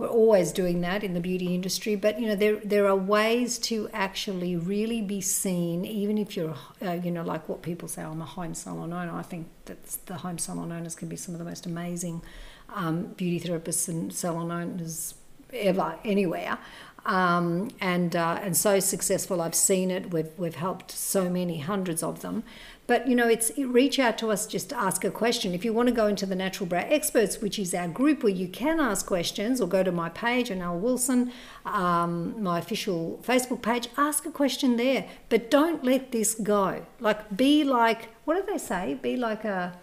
we're 0.00 0.08
always 0.08 0.50
doing 0.50 0.80
that 0.80 1.04
in 1.04 1.12
the 1.12 1.20
beauty 1.20 1.54
industry. 1.54 1.94
But 1.94 2.18
you 2.18 2.26
know, 2.26 2.34
there 2.34 2.56
there 2.56 2.88
are 2.88 2.96
ways 2.96 3.58
to 3.70 3.90
actually 3.92 4.56
really 4.56 5.02
be 5.02 5.20
seen, 5.20 5.84
even 5.84 6.16
if 6.16 6.36
you're, 6.36 6.56
uh, 6.82 6.92
you 6.92 7.10
know, 7.10 7.22
like 7.22 7.48
what 7.48 7.60
people 7.60 7.86
say, 7.86 8.02
I'm 8.02 8.22
a 8.22 8.24
home 8.24 8.54
salon 8.54 8.92
owner. 8.92 9.12
I 9.12 9.22
think 9.22 9.48
that 9.66 9.84
the 10.06 10.14
home 10.14 10.38
salon 10.38 10.72
owners 10.72 10.94
can 10.94 11.08
be 11.08 11.16
some 11.16 11.34
of 11.34 11.38
the 11.38 11.44
most 11.44 11.66
amazing 11.66 12.22
um, 12.70 13.08
beauty 13.16 13.46
therapists 13.46 13.88
and 13.88 14.12
salon 14.12 14.50
owners 14.50 15.14
ever 15.52 15.98
anywhere. 16.04 16.58
Um, 17.04 17.70
and 17.80 18.16
uh, 18.16 18.40
and 18.42 18.56
so 18.56 18.80
successful. 18.80 19.42
I've 19.42 19.54
seen 19.54 19.90
it. 19.90 20.12
We've 20.12 20.30
we've 20.38 20.56
helped 20.56 20.90
so 20.90 21.28
many 21.28 21.58
hundreds 21.58 22.02
of 22.02 22.22
them. 22.22 22.42
But 22.90 23.06
you 23.06 23.14
know, 23.14 23.28
it's 23.28 23.52
reach 23.56 24.00
out 24.00 24.18
to 24.18 24.32
us 24.32 24.48
just 24.48 24.70
to 24.70 24.76
ask 24.76 25.04
a 25.04 25.12
question. 25.12 25.54
If 25.54 25.64
you 25.64 25.72
want 25.72 25.88
to 25.90 25.94
go 25.94 26.08
into 26.08 26.26
the 26.26 26.34
Natural 26.34 26.66
Brow 26.66 26.84
Experts, 26.88 27.40
which 27.40 27.56
is 27.56 27.72
our 27.72 27.86
group 27.86 28.24
where 28.24 28.32
you 28.32 28.48
can 28.48 28.80
ask 28.80 29.06
questions, 29.06 29.60
or 29.60 29.68
go 29.68 29.84
to 29.84 29.92
my 29.92 30.08
page, 30.08 30.50
Anal 30.50 30.76
Wilson, 30.76 31.30
um, 31.64 32.42
my 32.42 32.58
official 32.58 33.20
Facebook 33.22 33.62
page, 33.62 33.86
ask 33.96 34.26
a 34.26 34.32
question 34.32 34.76
there. 34.76 35.06
But 35.28 35.52
don't 35.52 35.84
let 35.84 36.10
this 36.10 36.34
go. 36.34 36.84
Like 36.98 37.36
be 37.36 37.62
like 37.62 38.08
what 38.24 38.34
do 38.34 38.52
they 38.52 38.58
say? 38.58 38.94
Be 38.94 39.16
like 39.16 39.44
a 39.44 39.78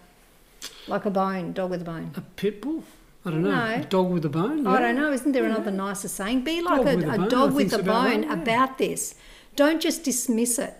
like 0.86 1.06
a 1.06 1.10
bone, 1.10 1.54
dog 1.54 1.70
with 1.70 1.80
a 1.80 1.86
bone. 1.86 2.10
A 2.14 2.20
pit 2.20 2.60
bull. 2.60 2.84
I 3.24 3.30
don't 3.30 3.42
know. 3.42 3.54
No. 3.54 3.74
A 3.76 3.84
dog 3.86 4.10
with 4.10 4.26
a 4.26 4.28
bone. 4.28 4.66
I 4.66 4.80
don't 4.80 4.96
know. 4.96 5.10
Isn't 5.12 5.32
there 5.32 5.46
another 5.46 5.70
nicer 5.70 6.08
saying? 6.08 6.44
Be 6.44 6.60
like 6.60 6.84
Dog 6.84 7.02
a, 7.04 7.08
a 7.08 7.24
a 7.24 7.28
dog 7.30 7.54
with 7.54 7.72
a 7.72 7.76
about 7.76 7.86
bone 7.86 8.20
right, 8.20 8.36
yeah. 8.36 8.42
about 8.42 8.76
this. 8.76 9.14
Don't 9.56 9.80
just 9.80 10.04
dismiss 10.04 10.58
it. 10.58 10.74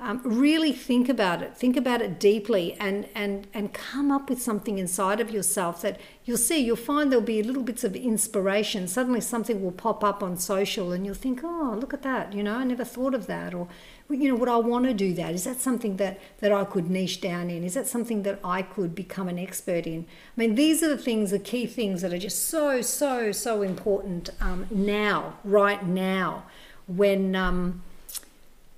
Um, 0.00 0.20
really 0.24 0.72
think 0.72 1.08
about 1.08 1.40
it. 1.40 1.56
Think 1.56 1.76
about 1.76 2.02
it 2.02 2.18
deeply, 2.18 2.74
and 2.80 3.08
and 3.14 3.46
and 3.54 3.72
come 3.72 4.10
up 4.10 4.28
with 4.28 4.42
something 4.42 4.78
inside 4.78 5.20
of 5.20 5.30
yourself 5.30 5.82
that 5.82 6.00
you'll 6.24 6.36
see. 6.36 6.58
You'll 6.58 6.74
find 6.74 7.12
there'll 7.12 7.24
be 7.24 7.44
little 7.44 7.62
bits 7.62 7.84
of 7.84 7.94
inspiration. 7.94 8.88
Suddenly, 8.88 9.20
something 9.20 9.62
will 9.62 9.70
pop 9.70 10.02
up 10.02 10.20
on 10.20 10.36
social, 10.36 10.90
and 10.90 11.06
you'll 11.06 11.14
think, 11.14 11.42
"Oh, 11.44 11.78
look 11.80 11.94
at 11.94 12.02
that! 12.02 12.32
You 12.32 12.42
know, 12.42 12.56
I 12.56 12.64
never 12.64 12.84
thought 12.84 13.14
of 13.14 13.28
that." 13.28 13.54
Or, 13.54 13.68
you 14.10 14.28
know, 14.28 14.34
would 14.34 14.48
I 14.48 14.56
want 14.56 14.86
to 14.86 14.94
do 14.94 15.14
that? 15.14 15.32
Is 15.32 15.44
that 15.44 15.60
something 15.60 15.96
that 15.98 16.18
that 16.40 16.50
I 16.50 16.64
could 16.64 16.90
niche 16.90 17.20
down 17.20 17.48
in? 17.48 17.62
Is 17.62 17.74
that 17.74 17.86
something 17.86 18.24
that 18.24 18.40
I 18.42 18.62
could 18.62 18.96
become 18.96 19.28
an 19.28 19.38
expert 19.38 19.86
in? 19.86 20.06
I 20.36 20.40
mean, 20.40 20.56
these 20.56 20.82
are 20.82 20.88
the 20.88 20.98
things, 20.98 21.30
the 21.30 21.38
key 21.38 21.66
things 21.66 22.02
that 22.02 22.12
are 22.12 22.18
just 22.18 22.48
so 22.48 22.82
so 22.82 23.30
so 23.30 23.62
important 23.62 24.30
um, 24.40 24.66
now, 24.72 25.38
right 25.44 25.86
now, 25.86 26.46
when. 26.88 27.36
Um, 27.36 27.84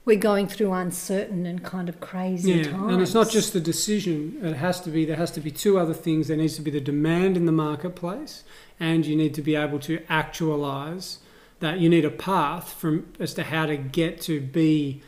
we're 0.06 0.16
going 0.16 0.46
through 0.46 0.72
uncertain 0.72 1.44
and 1.44 1.62
kind 1.62 1.88
of 1.88 2.00
crazy 2.00 2.52
Yeah, 2.52 2.70
times. 2.70 2.92
and 2.92 3.02
it's 3.02 3.12
not 3.12 3.28
just 3.28 3.52
the 3.52 3.60
decision. 3.60 4.38
It 4.42 4.54
has 4.56 4.80
to 4.82 4.90
be. 4.90 5.04
There 5.04 5.16
has 5.16 5.32
to 5.32 5.40
be 5.40 5.50
two 5.50 5.78
other 5.78 5.92
things. 5.92 6.28
There 6.28 6.36
needs 6.36 6.54
to 6.56 6.62
be 6.62 6.70
the 6.70 6.80
demand 6.80 7.36
in 7.36 7.44
the 7.44 7.52
marketplace, 7.52 8.44
and 8.80 9.04
you 9.04 9.16
need 9.16 9.34
to 9.34 9.42
be 9.42 9.56
able 9.56 9.80
to 9.80 10.00
actualize 10.08 11.18
that. 11.60 11.80
You 11.80 11.88
need 11.88 12.04
a 12.04 12.10
path 12.10 12.72
from 12.72 13.12
as 13.18 13.34
to 13.34 13.42
how 13.42 13.66
to 13.66 13.76
get 13.76 14.20
to 14.22 14.40
be 14.40 15.02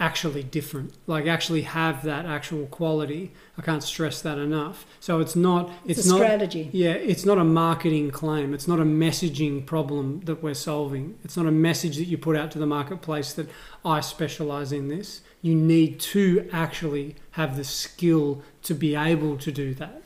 actually 0.00 0.42
different, 0.42 0.94
like 1.06 1.26
actually 1.26 1.62
have 1.62 2.02
that 2.04 2.24
actual 2.26 2.66
quality. 2.66 3.30
I 3.58 3.62
can't 3.62 3.82
stress 3.82 4.22
that 4.22 4.38
enough. 4.38 4.86
So 4.98 5.20
it's 5.20 5.36
not. 5.36 5.70
It's 5.86 6.00
It's, 6.00 6.08
a 6.08 6.10
not. 6.12 6.16
strategy. 6.18 6.70
Yeah, 6.72 6.92
it's 6.92 7.24
not 7.26 7.38
a 7.38 7.44
marketing 7.44 8.10
claim. 8.10 8.54
It's 8.54 8.66
not 8.66 8.80
a 8.80 8.84
messaging 8.84 9.64
problem 9.66 10.22
that 10.24 10.42
we're 10.42 10.54
solving. 10.54 11.18
It's 11.22 11.36
not 11.36 11.46
a 11.46 11.52
message 11.52 11.96
that 11.98 12.06
you 12.06 12.16
put 12.18 12.34
out 12.36 12.50
to 12.52 12.58
the 12.58 12.66
marketplace 12.66 13.32
that 13.34 13.48
I 13.84 14.00
specialize 14.00 14.72
in 14.72 14.88
this. 14.88 15.20
You 15.42 15.54
need 15.54 16.00
to 16.00 16.48
actually 16.52 17.16
have 17.32 17.56
the 17.56 17.64
skill 17.64 18.42
to 18.62 18.74
be 18.74 18.94
able 18.96 19.36
to 19.38 19.52
do 19.52 19.74
that. 19.74 20.02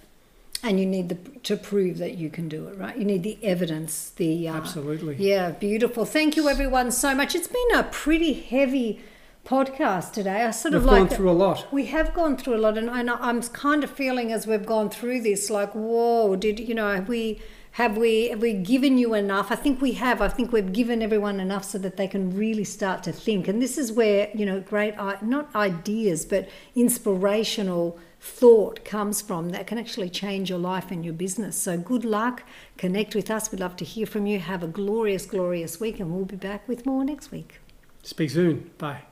and 0.63 0.81
you 0.81 0.87
need 0.87 1.09
the, 1.11 1.19
to 1.41 1.57
prove 1.57 1.99
that 1.99 2.17
you 2.17 2.31
can 2.31 2.49
do 2.49 2.67
it, 2.69 2.79
right? 2.79 2.97
You 2.97 3.05
need 3.05 3.23
the 3.23 3.37
evidence. 3.43 4.13
The 4.17 4.49
uh, 4.49 4.55
Absolutely. 4.57 5.17
Yeah, 5.19 5.51
beautiful. 5.51 6.05
Thank 6.07 6.37
you, 6.37 6.49
everyone, 6.49 6.91
so 6.91 7.15
much. 7.15 7.35
It's 7.35 7.49
been 7.49 7.73
a 7.79 7.83
pretty 7.85 8.33
heavy 8.33 9.01
podcast 9.45 10.13
today. 10.13 10.43
I 10.43 10.51
sort 10.51 10.73
We've 10.73 10.83
of 10.83 10.87
like 10.87 11.09
gone 11.09 11.09
through 11.09 11.31
a 11.31 11.33
lot. 11.33 11.73
We 11.73 11.87
have 11.87 12.15
gone 12.15 12.37
through 12.37 12.57
a 12.57 12.59
lot, 12.59 12.79
and, 12.79 12.89
and 12.89 13.11
I'm 13.11 13.43
kind 13.43 13.85
of 13.85 13.91
feeling 13.91 14.33
as 14.33 14.47
we've 14.47 14.67
gone 14.67 14.91
through 14.91 15.23
this, 15.23 15.51
like, 15.51 15.73
whoa, 15.73 16.37
did 16.37 16.59
you 16.61 16.75
know? 16.75 16.95
Have 16.95 17.09
we 17.09 17.41
have 17.73 17.97
we 17.97 18.29
have 18.29 18.41
we 18.41 18.55
given 18.55 18.99
you 18.99 19.15
enough? 19.15 19.51
I 19.51 19.57
think 19.57 19.81
we 19.83 19.93
have. 19.93 20.21
I 20.21 20.29
think 20.29 20.53
we've 20.53 20.73
given 20.73 21.03
everyone 21.03 21.41
enough 21.41 21.65
so 21.65 21.79
that 21.79 21.97
they 21.97 22.07
can 22.07 22.37
really 22.37 22.65
start 22.65 23.03
to 23.03 23.13
think. 23.13 23.49
And 23.49 23.61
this 23.61 23.77
is 23.77 23.93
where 23.93 24.31
you 24.35 24.47
know, 24.47 24.61
great 24.61 24.97
not 25.23 25.55
ideas, 25.55 26.25
but 26.25 26.49
inspirational 26.75 27.99
thought 28.21 28.85
comes 28.85 29.21
from 29.21 29.51
that 29.51 29.67
can 29.67 29.77
actually 29.77 30.09
change 30.09 30.49
your 30.49 30.59
life 30.59 30.91
and 30.91 31.05
your 31.05 31.13
business. 31.13 31.57
So 31.57 31.77
good 31.77 32.05
luck. 32.05 32.45
Connect 32.79 33.15
with 33.15 33.31
us. 33.31 33.51
We'd 33.51 33.61
love 33.61 33.77
to 33.77 33.85
hear 33.85 34.07
from 34.07 34.27
you. 34.27 34.39
Have 34.39 34.63
a 34.63 34.69
glorious, 34.69 35.27
glorious 35.27 35.79
week, 35.79 36.01
and 36.01 36.11
we'll 36.15 36.25
be 36.25 36.37
back 36.37 36.67
with 36.67 36.87
more 36.87 37.05
next 37.05 37.31
week. 37.31 37.61
Speak 38.03 38.31
soon. 38.31 38.71
Bye. 38.79 39.03